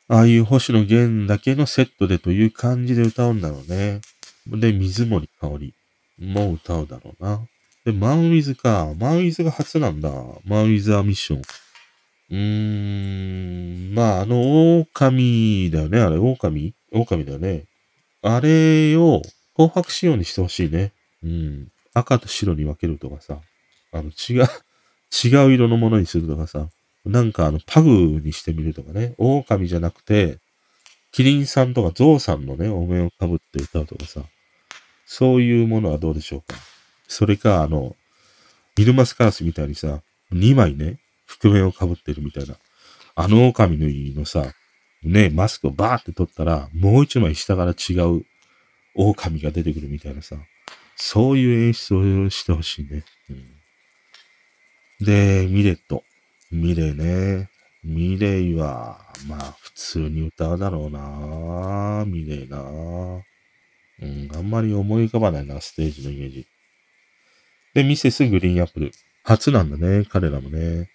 [0.08, 4.00] ああいう星野源だけのセットでという感じで歌うんだろうね。
[4.46, 5.74] で、水森香り
[6.18, 7.40] も歌うだろうな。
[7.84, 8.92] で、マンウィズか。
[8.98, 10.10] マンウィズが初なんだ。
[10.44, 11.42] マンウィズアミッション。
[12.30, 16.00] うーん、まあ、あの、狼だよね。
[16.00, 16.74] あれ、狼？
[16.92, 17.64] 狼だよね。
[18.22, 19.22] あれを、
[19.54, 20.92] 紅白仕様にしてほしいね。
[21.22, 21.68] うん。
[21.94, 23.38] 赤と白に分けるとかさ、
[23.92, 24.48] あの、違う、
[25.24, 26.68] 違う色のものにするとかさ、
[27.04, 27.90] なんかあの、パグ
[28.24, 30.38] にしてみるとかね、狼じゃなくて、
[31.12, 34.22] キリンさんとかゾウさんのね、お面をかぶって歌うとかさ、
[35.06, 36.56] そういうものはどうでしょうか。
[37.06, 37.94] それか、あの、
[38.76, 40.02] ミルマスカラスみたいにさ、
[40.32, 40.98] 2枚ね、
[41.40, 42.56] 覆面をかぶってるみたいな。
[43.16, 44.52] あの狼の家のさ、
[45.02, 48.24] ね、マスクをバーって取ったら、もう一枚下から違う
[48.94, 50.36] 狼が出てくるみたいなさ、
[50.96, 53.04] そういう演出をしてほしいね。
[53.30, 53.32] う
[55.02, 56.02] ん、で、ミレット。
[56.50, 57.50] ミレイね。
[57.84, 62.58] ミレイは、まあ、普通に歌うだろうなミレイな
[64.02, 66.46] うん、あんまり思い浮かばないな、ステージのイメージ。
[67.74, 68.92] で、ミセスグリーンアップル。
[69.22, 70.90] 初なんだね、彼らもね。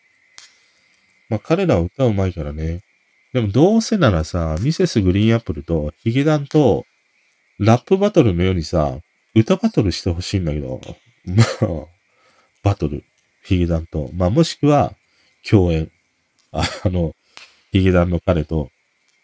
[1.29, 2.81] まあ、彼らは歌うまいからね。
[3.33, 6.85] でも、どうせならさ、ミセスグリーンアップルとヒゲダンと
[7.59, 8.97] ラップバトルのようにさ、
[9.35, 10.81] 歌バトルしてほしいんだけど、
[11.25, 11.85] まあ、
[12.63, 13.03] バトル、
[13.43, 14.93] ヒゲダンと、まあもしくは、
[15.47, 15.91] 共演。
[16.51, 17.13] あの、
[17.71, 18.71] ヒゲダンの彼と、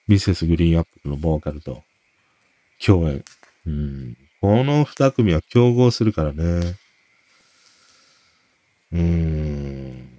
[0.08, 1.84] ミセスグリーンアップルのボーカルと、
[2.86, 3.24] 共演。
[3.66, 4.18] うん。
[4.42, 6.76] この二組は競合するからね。
[8.92, 10.15] うーん。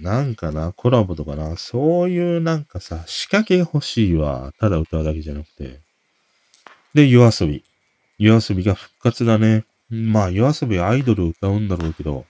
[0.00, 4.52] なんかな、コラボとかな、そういうなんかさ、仕掛け欲しいわ。
[4.58, 5.80] ただ歌うだけじゃなくて。
[6.94, 7.64] で、夜遊び。
[8.18, 9.64] 夜遊びが復活だね。
[9.90, 12.24] まあ、夜遊びアイドルを歌うんだろうけど、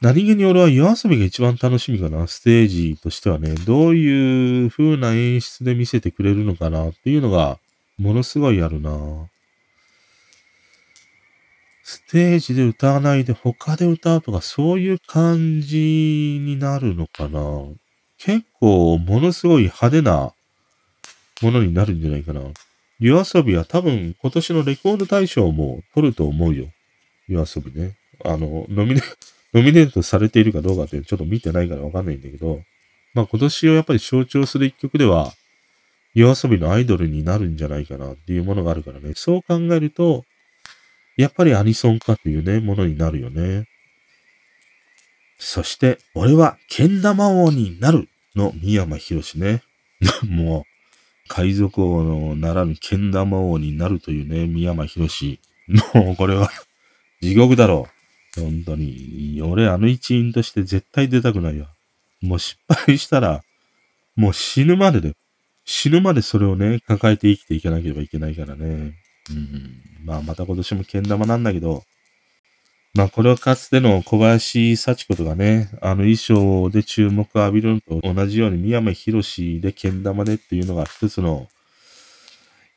[0.00, 2.26] 何気に俺は夜遊びが一番楽しみかな。
[2.26, 7.58] ステージとしてはね、どういう風な演出で見せてくれるのかなっていうのが、
[7.98, 8.90] ものすごいあるな。
[11.88, 17.38] ステージで歌わないで他で歌うとか、そういう感じになるのかな？
[18.18, 20.32] 結構、ものすごい派手な
[21.42, 22.40] ものになるんじゃないかな。
[22.98, 26.66] 夜遊びは多分今年のレコード大賞も取ると思うよ。
[27.28, 27.96] 夜遊びね。
[28.24, 29.00] あの、ノミネ、
[29.54, 32.62] ノミネートされているかどうかってちょっと見てないからわかんないんだけど、
[33.14, 35.32] まあ今年をやっぱり象徴する一曲では、
[36.14, 39.12] 夜遊びのアイドルになるんじゃないかなっていうものがあるからね。
[39.14, 40.24] そう考えると、
[41.16, 43.66] やっぱりアニソンかというね、ものになるよね。
[45.38, 49.62] そして、俺は、けん玉王になるの三山博士ね。
[50.28, 50.64] もう、
[51.28, 55.40] 海賊王のならぬけん玉王になるというね、宮山博士。
[55.94, 56.50] もうこれは
[57.20, 57.88] 地獄だろ
[58.36, 59.40] う本当に。
[59.42, 61.68] 俺、あの一員として絶対出たくないわ。
[62.20, 63.42] もう失敗したら、
[64.14, 65.14] もう死ぬまでで、
[65.64, 68.94] 死ぬまでそれをね、抱えて生きていかなければいけないからね。
[69.30, 69.80] うん。
[70.04, 71.84] まあ、また今年も剣玉なんだけど、
[72.94, 81.48] まあ、これはかつての小林幸子とかね、あの衣装で注目を浴びるのと同じように、宮山博士で剣玉でっていうのが一つの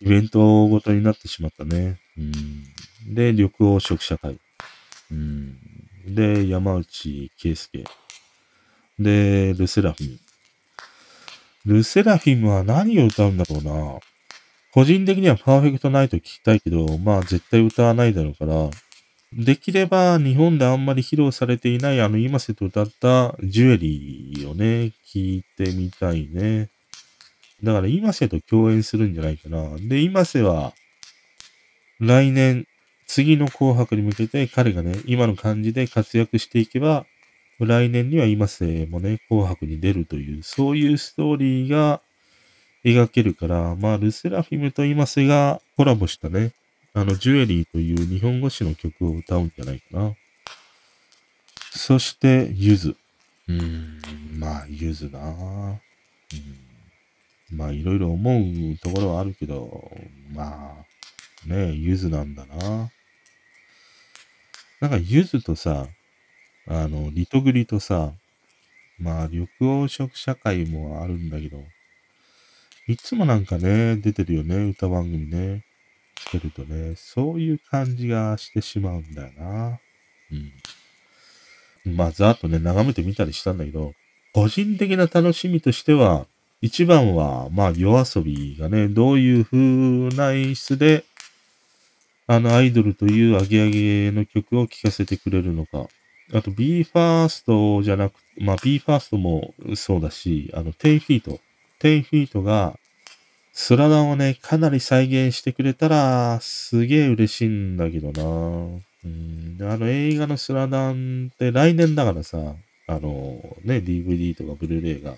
[0.01, 1.99] イベントごとになってしまったね。
[2.17, 3.13] うん。
[3.13, 4.37] で、緑黄色社会。
[5.11, 5.57] うん。
[6.05, 7.85] で、山内圭介。
[8.99, 10.19] で、ルセラフィム。
[11.65, 13.99] ルセラフィムは何を歌うんだろうな。
[14.73, 18.69] 個人的にはパーフェクトナイト聞きたいけど、まあ絶対歌わないだろうから、
[19.33, 26.69] できれば日本であんまり披露されていないあの今瀬と歌ったジュエリーをね、聞いてみたいね。
[27.63, 29.75] だから今瀬と共演するんじゃないかな。
[29.77, 30.73] で、今瀬は
[31.99, 32.65] 来年、
[33.07, 37.05] 次の紅白に向けて彼がね、今の感じで活躍していけば、
[37.59, 42.01] 来年には今瀬もね、紅白に出るという、そういうストーリーが
[42.83, 46.53] 描けるから、まあ、ルセラフィムと今瀬がコラボしたね、
[46.93, 50.13] あの、ジュエリーという日本語詞の曲を歌うんじゃないかな。
[51.71, 52.95] そして、ゆず。
[53.47, 53.99] うん、
[54.37, 55.23] まあ、ゆずな、う
[57.53, 58.39] ん、まあ、いろいろ思
[58.73, 59.91] うところはあるけど、
[60.31, 60.85] ま
[61.45, 62.91] あ、ねえゆずなんだな。
[64.79, 65.87] なんか、ゆずとさ、
[66.67, 68.13] あの、リトグリとさ、
[68.99, 71.63] まあ、緑黄色社会もあるんだけど、
[72.89, 75.63] いつもなんかね、出てるよね、歌番組ね。
[76.17, 79.79] してるとね、そういう感じがしてしまうんだよな。
[81.85, 81.95] うん。
[81.95, 83.93] まあ、ざっとね、眺めてみたりしたんだけど、
[84.33, 86.25] 個人的な楽しみとしては、
[86.61, 89.57] 一番は、まあ、夜遊びがね、どういう風
[90.17, 91.05] な演出で、
[92.25, 95.87] あの、アイドルというアゲアゲの曲を聴かせてくれるのか。
[96.33, 101.39] あと、BE:FIRST じゃなく、まあ、BE:FIRST もそうだし、あの、10フィート。
[101.79, 102.77] 10フィートが、
[103.53, 108.23] スラダンをね、かなり再現してくれたら、すげえ嬉しいんだけどな。
[109.05, 112.37] うん、あの映画のスラダンって来年だからさ、
[112.87, 115.15] あの、ね、DVD とかブルーレイが。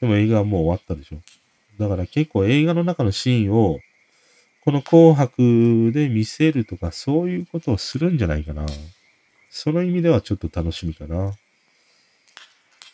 [0.00, 1.18] でも映画はもう終わったでしょ。
[1.78, 3.78] だから結構映画の中のシーンを、
[4.64, 8.66] この紅白で見せるとか、そういうことをするんじゃないかな。
[9.50, 11.32] その意味ではちょっと楽しみかな。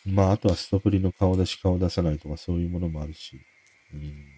[0.05, 3.39] まあ、あとはストプリの顔出し顔出さないとかそういうものもあるし。
[3.93, 4.35] うん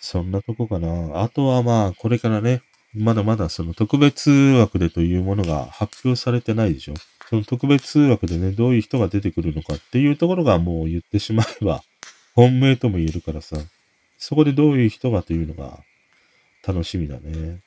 [0.00, 1.22] そんなとこかな。
[1.22, 2.62] あとはまあ、これからね、
[2.94, 6.94] まだまだその特別枠でというものが発表されてないでしょ。
[7.28, 11.82] その特別枠でね、どういう人が出てくるのかっていうところがもう言ってしまえば、
[12.34, 13.56] 本命とも言えるからさ、
[14.18, 15.80] そこでどういう人がというのが
[16.66, 17.60] 楽しみだね。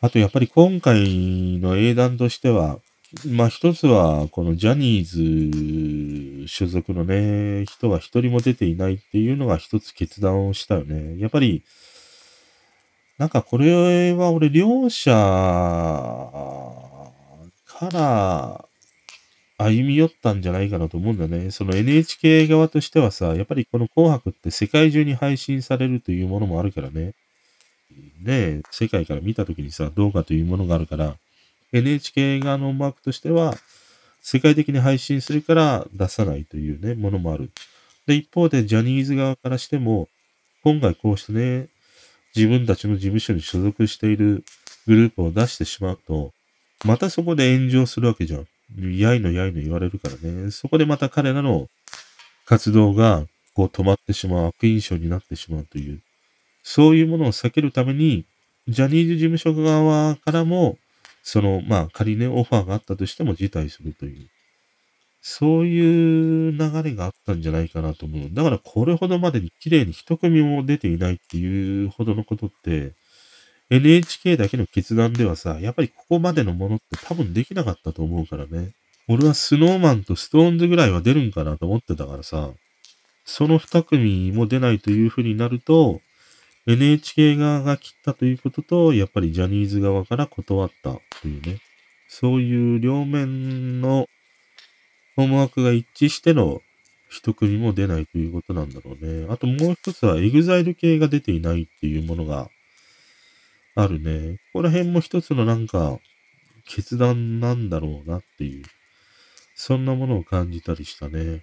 [0.00, 2.78] あとやっぱり今回の英断としては、
[3.26, 11.18] まあ一つは、このジャニーズ所属のね、人が一人も出ていないっていうのが一つ決断をしたよね。
[11.18, 11.62] やっぱり、
[13.18, 15.12] なんかこれは俺両者
[17.66, 18.64] から
[19.56, 21.50] 歩み寄ったんじゃないかなと思うんだね。
[21.50, 27.14] その NHK 側としてはさ、やっぱりこの紅白って世界中に配信されるというものもあるからね。
[28.22, 31.16] ね世界から見たときにさ、動画というものがあるから、
[31.74, 33.54] NHK 側の思惑としては、
[34.22, 37.50] 世界的に配信するから出さないというね、ものもある。
[38.06, 40.08] で、一方でジャニーズ側からしても、
[40.62, 41.68] 今回こうしてね、
[42.34, 44.44] 自分たちの事務所に所属している
[44.86, 46.32] グループを出してしまうと、
[46.84, 48.46] またそこで炎上するわけじゃん。
[48.98, 50.50] やいのやいの言われるからね。
[50.50, 51.68] そこでまた彼らの
[52.46, 56.00] 活動がこう止まってしまう、悪印象になってしまうという、
[56.62, 58.24] そういうものを避けるために、
[58.68, 60.78] ジャニーズ事務所側からも
[61.24, 64.28] その、まあ、仮にオファーがあったとしても辞退するという、
[65.22, 68.28] そういう流れがあったんじゃないかなと思う。
[68.30, 72.92] だからこれほどまでに綺麗に一組も出ていないっていうほどのことって、
[73.70, 78.72] NHK だけの決断ではさ、やっぱりここまでのものって多分できなかったと思うからね。
[79.08, 82.50] 俺はスノーマンとストーンズぐらいは出るんかなと思ってたからさ、
[83.24, 86.02] その二組も出ないというふうになると、
[86.66, 91.58] NHK 側が切ったということと、やっぱりジャニーズ側から断ったというね、
[92.06, 94.08] そういう両面の
[95.16, 96.60] 思惑が一致しての
[97.08, 99.26] 一組も出ないということなんだろうね。
[99.30, 102.50] あともう一つは EXILE 系が出ていないっていうものが
[103.74, 104.36] あるね。
[104.52, 105.98] ここら辺も一つのなんか
[106.68, 108.64] 決断なんだろうなっていう、
[109.54, 111.42] そんなものを感じたりしたね。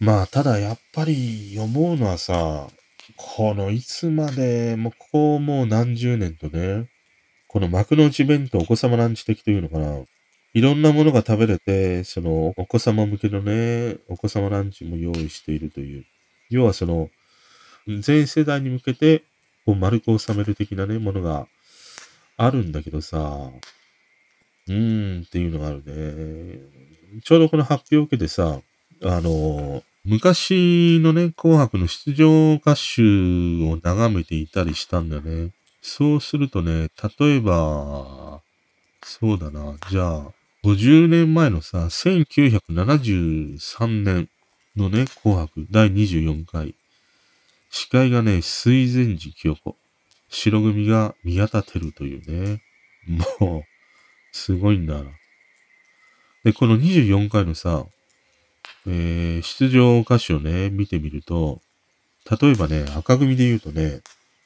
[0.00, 2.66] まあ、ただやっぱり思うのはさ、
[3.16, 6.88] このいつまでも、ここもう何十年とね、
[7.52, 9.98] この幕の内弁当お子様ランチ的というのかな。
[10.54, 16.06] いろんなものが食べれて、そのお子様向けのね、お子様ランチも用意しているという。
[16.48, 17.10] 要はその、
[17.86, 19.24] 全世代に向けて、
[19.66, 21.46] こう丸く収める的なね、ものが
[22.38, 23.50] あるんだけどさ、
[24.68, 27.20] うーんっていうのがあるね。
[27.22, 28.62] ちょうどこの発表を受けてさ、
[29.02, 33.02] あの、昔のね、紅白の出場歌手
[33.70, 35.50] を眺めていたりしたんだよね。
[35.82, 38.40] そうするとね、例えば、
[39.02, 40.32] そうだな、じゃあ、
[40.64, 44.28] 50年前のさ、1973年
[44.76, 46.74] のね、紅白第24回。
[47.70, 49.76] 司会がね、水前寺清子。
[50.28, 52.62] 白組が宮田照というね。
[53.40, 53.64] もう、
[54.30, 55.10] すごいんだな。
[56.44, 57.86] で、この24回のさ、
[58.86, 61.60] えー、出場歌手をね、見てみると、
[62.40, 64.02] 例えばね、赤組で言うとね、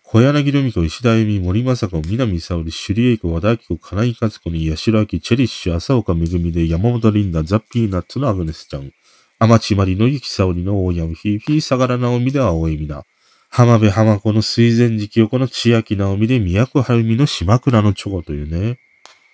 [0.08, 8.92] 小柳ルミ子、石田恵美、森正子、南沙織、首里栄子、和田明子、金井勝子に、八代明、チェリッシュ、浅岡めぐみで、山本リンダ、ザ・ピーナッツのアグネスちゃん、
[9.40, 13.04] 天地まりのゆきさおりの大山ひいひい、相良直美で青江美奈、
[13.48, 18.78] 浜辺浜子の水前寺清子の千秋直美で、宮古晴美の島倉のチョコというね、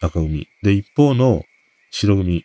[0.00, 0.48] 赤組。
[0.62, 1.42] で、一方の
[1.90, 2.44] 白組、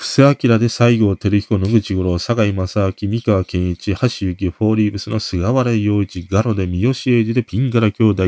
[0.00, 8.24] 布施明で西郷照彦、野口五郎、坂井正明、三河健一、橋幸、フォーリーブスの菅原洋一、ガロで三好英二でピンガラ兄弟、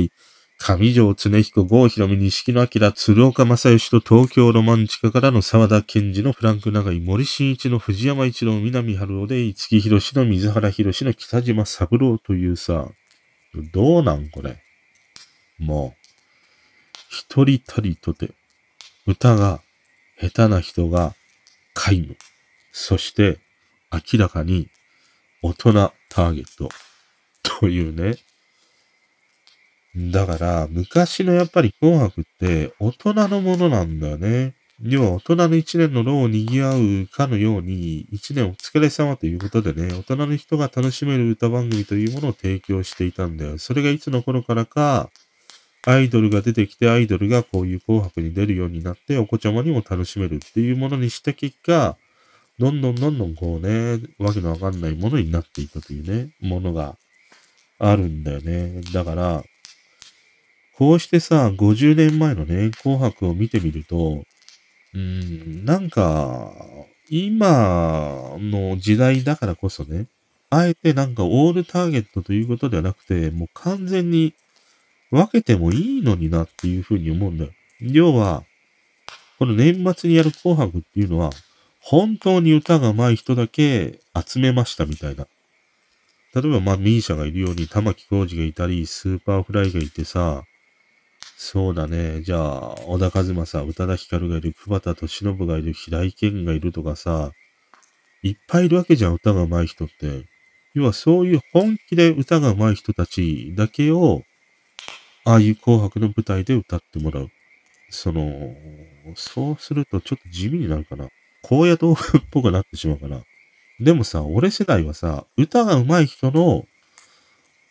[0.59, 12.87] 上条常彦、郷ひろみ、錦野明、鶴岡正義と東京ロマンチカからの沢田健二のフランク長井、森進一の藤山一郎、南春夫で、五木ひろしの水原博士の北島三郎というさ、
[13.73, 14.63] どうなんこれ。
[15.59, 16.11] もう、
[17.09, 18.33] 一人たりとて、
[19.07, 19.63] 歌が
[20.21, 21.15] 下手な人が
[21.75, 22.17] 皆無。
[22.73, 23.39] そして、
[23.93, 24.69] 明らかに
[25.43, 26.69] 大人ターゲット
[27.43, 28.17] というね。
[29.95, 34.55] だから、昔のやっぱり紅白って大人のものなんだよね。
[34.85, 43.59] 要は大人の一年の労を賑わうかのように、一年お疲れ様ということでね、大人の人が楽しめる歌番組というものを提供していたんだよ。
[43.59, 45.11] それがいつの頃からか、
[45.85, 51.97] アイドルが出てきて、アイドルがこういう紅白に出るようになって、お子ちゃまにも楽しめるっていうものにした結果、
[52.59, 56.97] どんどんどんどんこうね、わけのわかんないものになっていたというね、ものが
[57.79, 58.81] あるんだよね。
[58.93, 59.43] だから、
[60.77, 64.23] こうしてさ、50年前のね、紅白を見てみると、
[64.95, 66.53] うーん、なんか、
[67.11, 70.07] 今の時代だからこそね、
[70.51, 74.35] あえてなんかオールターゲットということではなくて、もう完全に
[75.13, 77.51] 分けてもいいのになっていうふうに思うんだよ。
[77.81, 78.45] 要は、
[79.39, 81.31] この年末にやる紅白っていうのは、
[81.81, 85.27] 本当に歌が上手い人だけ集めましたみたいな。
[86.35, 90.45] 例えば、まあ、 MISIA がいるように、玉置浩二がいたり、 Superfly がいてさ、
[91.37, 92.23] そうだね。
[92.23, 97.33] じゃあ、小田和正、宇多田ヒカルがいる、久保田利伸がいる、平井堅がいるとかさ、
[98.23, 100.25] いっぱいいるわけじゃん、歌が上手い人って。
[100.75, 104.23] 要はそういう本気で歌が上手い人たちだけを
[105.25, 107.31] ああいう紅白の舞台で歌ってもらう。
[107.91, 108.55] その、
[109.15, 111.09] そうするとちょっと地味になるかな。
[111.43, 113.23] 高野豆腐っぽくなってしまうかな。
[113.81, 116.65] でもさ、俺世代はさ、歌が上手い人の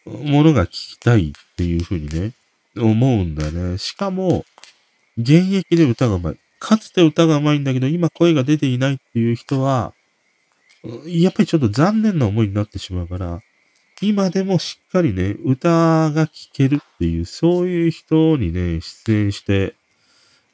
[0.05, 2.33] ものが聞きたいっていう風にね、
[2.77, 3.77] 思うんだよね。
[3.77, 4.45] しかも、
[5.17, 6.39] 現役で歌が上手い。
[6.59, 9.93] かつて歌が上手いんだけど、今声が出ていないっていう人は、
[11.05, 13.41] やっぱりちょっと残念な思いになってしまうから、
[14.01, 19.75] 今でもしっかりね、歌が聴けるっていう、そういう人にね、出演して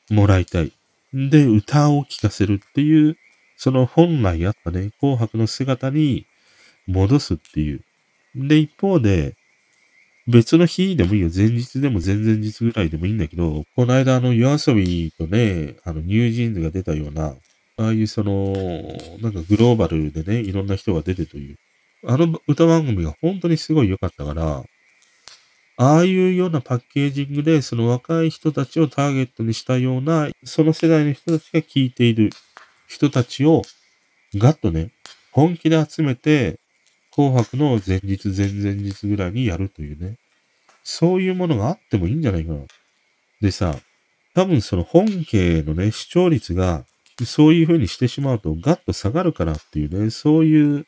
[0.09, 0.73] もらいたい。
[1.13, 3.17] で、歌を聴かせるっていう、
[3.55, 6.25] その本来あったね、紅白の姿に
[6.87, 7.81] 戻すっていう。
[8.35, 9.35] で、一方で、
[10.27, 11.29] 別の日でもいいよ。
[11.33, 17.35] 前日でも前々日ぐらいでもいいんだけど、この間あの夜遊びとね、あのニュージーンズが出たような、
[17.77, 18.53] ああいうその、
[19.21, 21.55] なんかグローバルでね、いろんな人が出てという。
[22.09, 24.63] あの歌番組が本当にすごい良かったから、
[25.79, 32.29] ああいうようなパッケージングで、その若い人たちをターゲットにしたような、その世代の人たちが聴いている
[32.87, 33.61] 人たちを、
[34.35, 34.91] ガッとね、
[35.31, 36.59] 本気で集めて、
[37.11, 40.17] 紅白の前日、前々日ぐらいにやるというね。
[40.83, 42.59] そういうものがあってもいいんじゃないかな。
[43.41, 43.75] でさ、
[44.33, 46.85] 多分その本家のね、視聴率が、
[47.25, 50.87] そういう風にしてしまうとガッと下がるからっていうね、そういう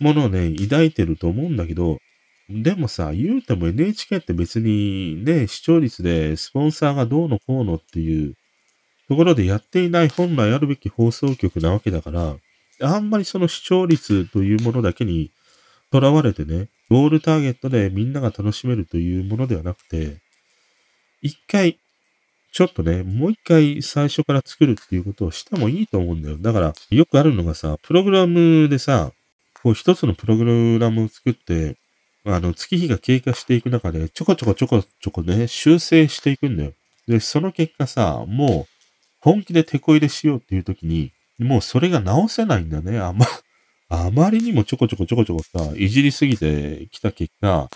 [0.00, 1.98] ものをね、抱いてると思うんだけど、
[2.48, 8.34] でもさ、言うても NHK って別にね、視聴率でスポンサーがどうのこうのっていう
[9.08, 12.36] ところでやっていない本来あるべき放送局なわけだから、
[12.82, 15.30] あんまりその視聴率というものだけに
[15.90, 20.18] とらわれてね、ゴールターゲットでみんなが楽しめるというものではなくて、
[21.22, 21.78] 一回、
[22.52, 26.36] ちょっとね、もう一回最初から作るっていうことをしてもいいと思うんだよ。
[26.38, 29.12] だから、よくあるのがさ、プログラムでさ、
[29.64, 31.78] こう一つのプログラムを作って、
[32.26, 36.72] あの、月日が経過していく中で、ちょこちょこちょこちょこね、修正していくんだよ。
[37.08, 38.88] で、その結果さ、もう、
[39.22, 42.98] 本気で手こ入れしようっていう時に、もうそれが直せないんだね。
[42.98, 43.24] あま、
[43.88, 47.70] あまりにもちょこちょこちょこちょこさ、いじりすぎてきた結果、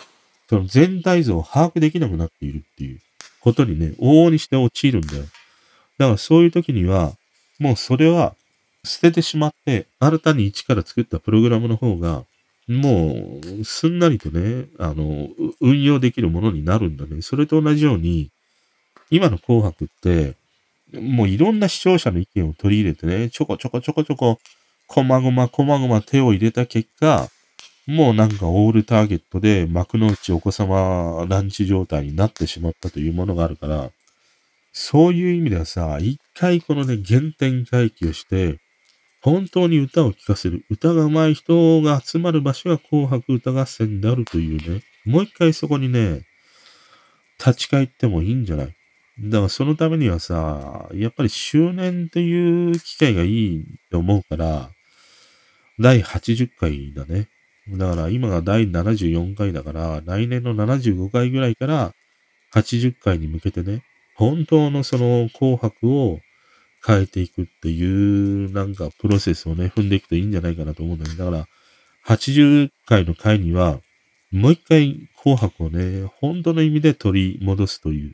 [0.50, 3.00] その全体像を把握できなくなっているっていう
[3.40, 5.22] ことにね、往々にして陥るんだよ。
[5.96, 7.14] だからそういう時には、
[7.58, 8.34] もうそれは
[8.88, 12.24] 捨ててしまって、新たに一から作ったプログラムの方が、
[12.66, 15.28] もう、すんなりとね、あの、
[15.60, 17.22] 運用できるものになるんだね。
[17.22, 18.30] それと同じように、
[19.10, 20.34] 今の紅白って、
[20.92, 24.38] もういろんな視聴者の意見を取り入れてね、ちょこちょこちょこちょこ、
[24.86, 27.28] こまごまこまごま手を入れた結果、
[27.86, 33.90] もうなんかオールターゲットで幕の内お子様ランチ状態になってしまったというものがあるから、
[34.72, 38.58] そういう意味ではさ、一回このね、原点回帰をして、
[39.30, 46.22] 本当に歌を聴かせる、歌が上手い人が集まる場所が紅白歌合戦であるというね、もう一回そこにね、
[47.38, 48.74] 立ち返ってもいいんじゃない？
[49.20, 54.70] だからそのためにはさ、やっぱり周年っていう機会がいいと思うから、
[55.78, 57.28] 第80回だね。
[57.68, 61.92] だから今が第74回だから、来年の75回ぐらいから
[62.54, 63.82] 80回に向けてね、
[64.16, 66.18] 本当のその紅白を
[66.86, 67.84] 変えていくってい
[68.46, 71.46] うなんかプロセスをね、踏んでいくといいんじゃないかなと思うんだけど、だから
[72.16, 73.80] 80回の回には、
[74.30, 78.12] もう一回紅白をね、本当の意味で取り戻すという、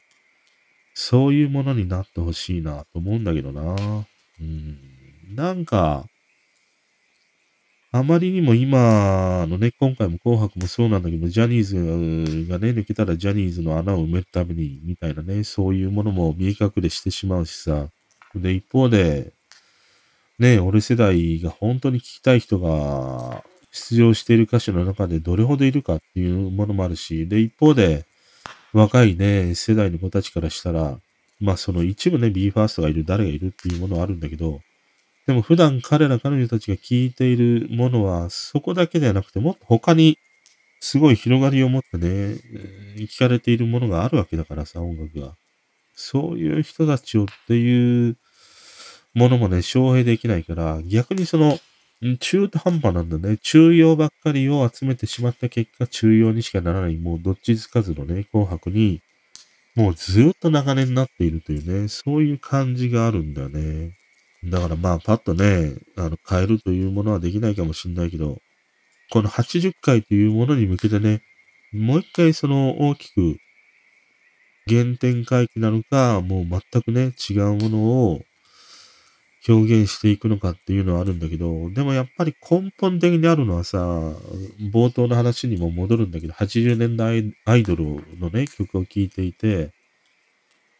[0.94, 4.06] そういうものになってほしいなと思うんだけどな。
[4.40, 4.78] うん。
[5.34, 6.06] なんか、
[7.96, 11.64] あまりにも今のね、今回も紅白もそうなんだけど、ジャニー
[12.44, 17.88] ズがね、抜けたらジャニーズの穴を埋めるために、みたいなね、そういうものも見え隠れしてしまうしさ。
[18.40, 19.32] で、一方で、
[20.38, 28.04] ね、俺世代が本当に聞きたい人が出場している歌手の中でどれほどいるかっていうものもあるし、で、一方で、
[28.72, 30.98] 若いね、世代の子たちからしたら、
[31.40, 34.60] まあその一部ね、BE:FIRST がいる、誰がいるっていうものはあるんだけど、
[35.26, 40.18] でも普段彼ら彼女たちが聴いているものは、そこだけではなくて、もっと他に
[40.80, 42.38] すごい広がりを持ってね、
[42.98, 45.34] 聞かれているものがあるわけだからさ、音楽が。
[45.94, 48.16] そういう人たちをっていう
[49.14, 51.58] ものもね、招聘できないから、逆にその、
[52.20, 53.38] 中途半端なんだね。
[53.38, 59.00] 中庸ばっかりを集めてしまった結果、中庸にしかならない、もうどっちつかずのね、紅白に、
[59.76, 63.96] もうずっと長年になっているというね、そういう感じがあるんだよね。
[64.44, 68.40] だからまあ、パッとね、あの、変えるというものはできないかもしれないけど、
[69.10, 71.22] この80回というものに向けてね、
[71.72, 73.38] もう一回その大きく
[74.68, 77.78] 原点回帰なのか、もう全くね、違うもの
[78.10, 78.22] を
[79.46, 83.78] 表現していくのかっていうのはあるんだけど、でもやっぱり根本的にあるのはさ、
[84.72, 87.84] 冒頭の話にも戻るんだけど、80年代アイドル
[88.18, 89.72] のね、曲を聴いていて、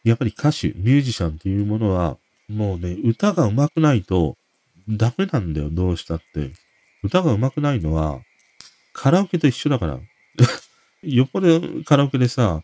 [0.03, 4.35] やっぱり歌手、ミュージシャンっていうものは、もうね、歌が上手くないと
[4.87, 6.51] ダメなんだよ、どうしたって。
[7.03, 8.19] 歌が上手くないのは、
[8.93, 9.99] カラオケと一緒だから。
[11.03, 12.61] よっぽどカラオケでさ、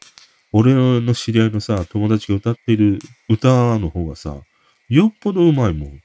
[0.52, 3.00] 俺の知り合いのさ、友達が歌っている
[3.30, 4.42] 歌の方がさ、
[4.92, 6.02] よっぽど上手いもん。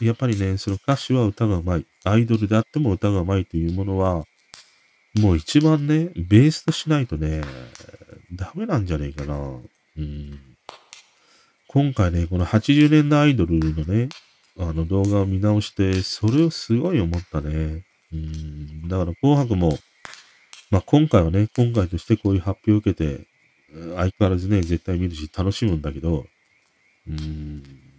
[0.00, 1.86] やっぱりね、その歌手は歌が上手い。
[2.04, 4.24] アイドルであっても歌が上手いというものは、
[5.20, 7.42] もう一番ね、ベースとしないとね、
[8.34, 9.36] ダメなんじゃねえかな。
[9.36, 10.40] うん。
[11.68, 14.08] 今回ね、この80年代アイドルのね、
[14.58, 17.84] あの動画を見直して、それをすごい思ったね。
[18.14, 18.88] うん。
[18.88, 19.78] だから紅白も、
[20.70, 23.26] まあ今回はね、今回としてこういう発表を受けて、
[23.94, 26.24] 相変わらずね、絶対見るし楽しむんだけど、
[27.06, 27.91] うん。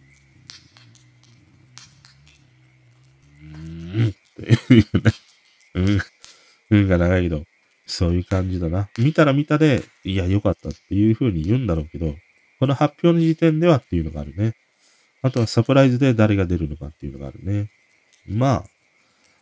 [3.64, 5.12] うんっていうね。
[5.76, 6.00] うん。
[6.72, 7.44] うんが長いけど、
[7.86, 8.90] そういう感じだな。
[8.98, 12.16] 見たら見たで、いや、良かったっていう風に言うんだろうけど、
[12.60, 14.56] この発表の時点ではっていうのがあるね。
[15.22, 17.70] あとはサプライズで誰が出るのかっていうのがあるね。
[18.28, 18.64] まあ、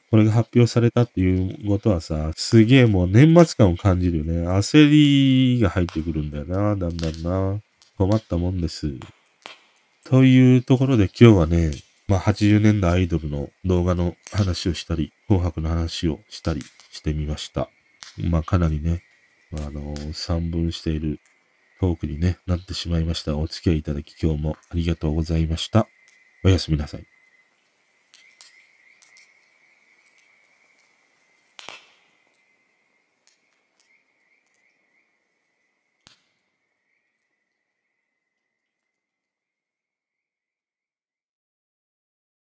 [0.10, 4.48] これが発表されたっていうことはさ、すげえもう年末感を感じるよね。
[4.48, 7.62] 焦りが入ってくるんだよな、だんだんな。
[7.98, 8.94] 困ったもんです。
[10.04, 11.72] というところで今日はね、
[12.12, 17.70] まあ、80年代アイドルの動画の話をしたり、紅白の話をしたりしてみました。
[18.18, 19.02] まあ、かなりね、
[19.54, 21.22] あのー、散文している
[21.80, 23.38] トークにね、なってしまいました。
[23.38, 25.88] お付き合いいただき今日もありがとうございました。
[26.44, 27.11] おやすみなさい。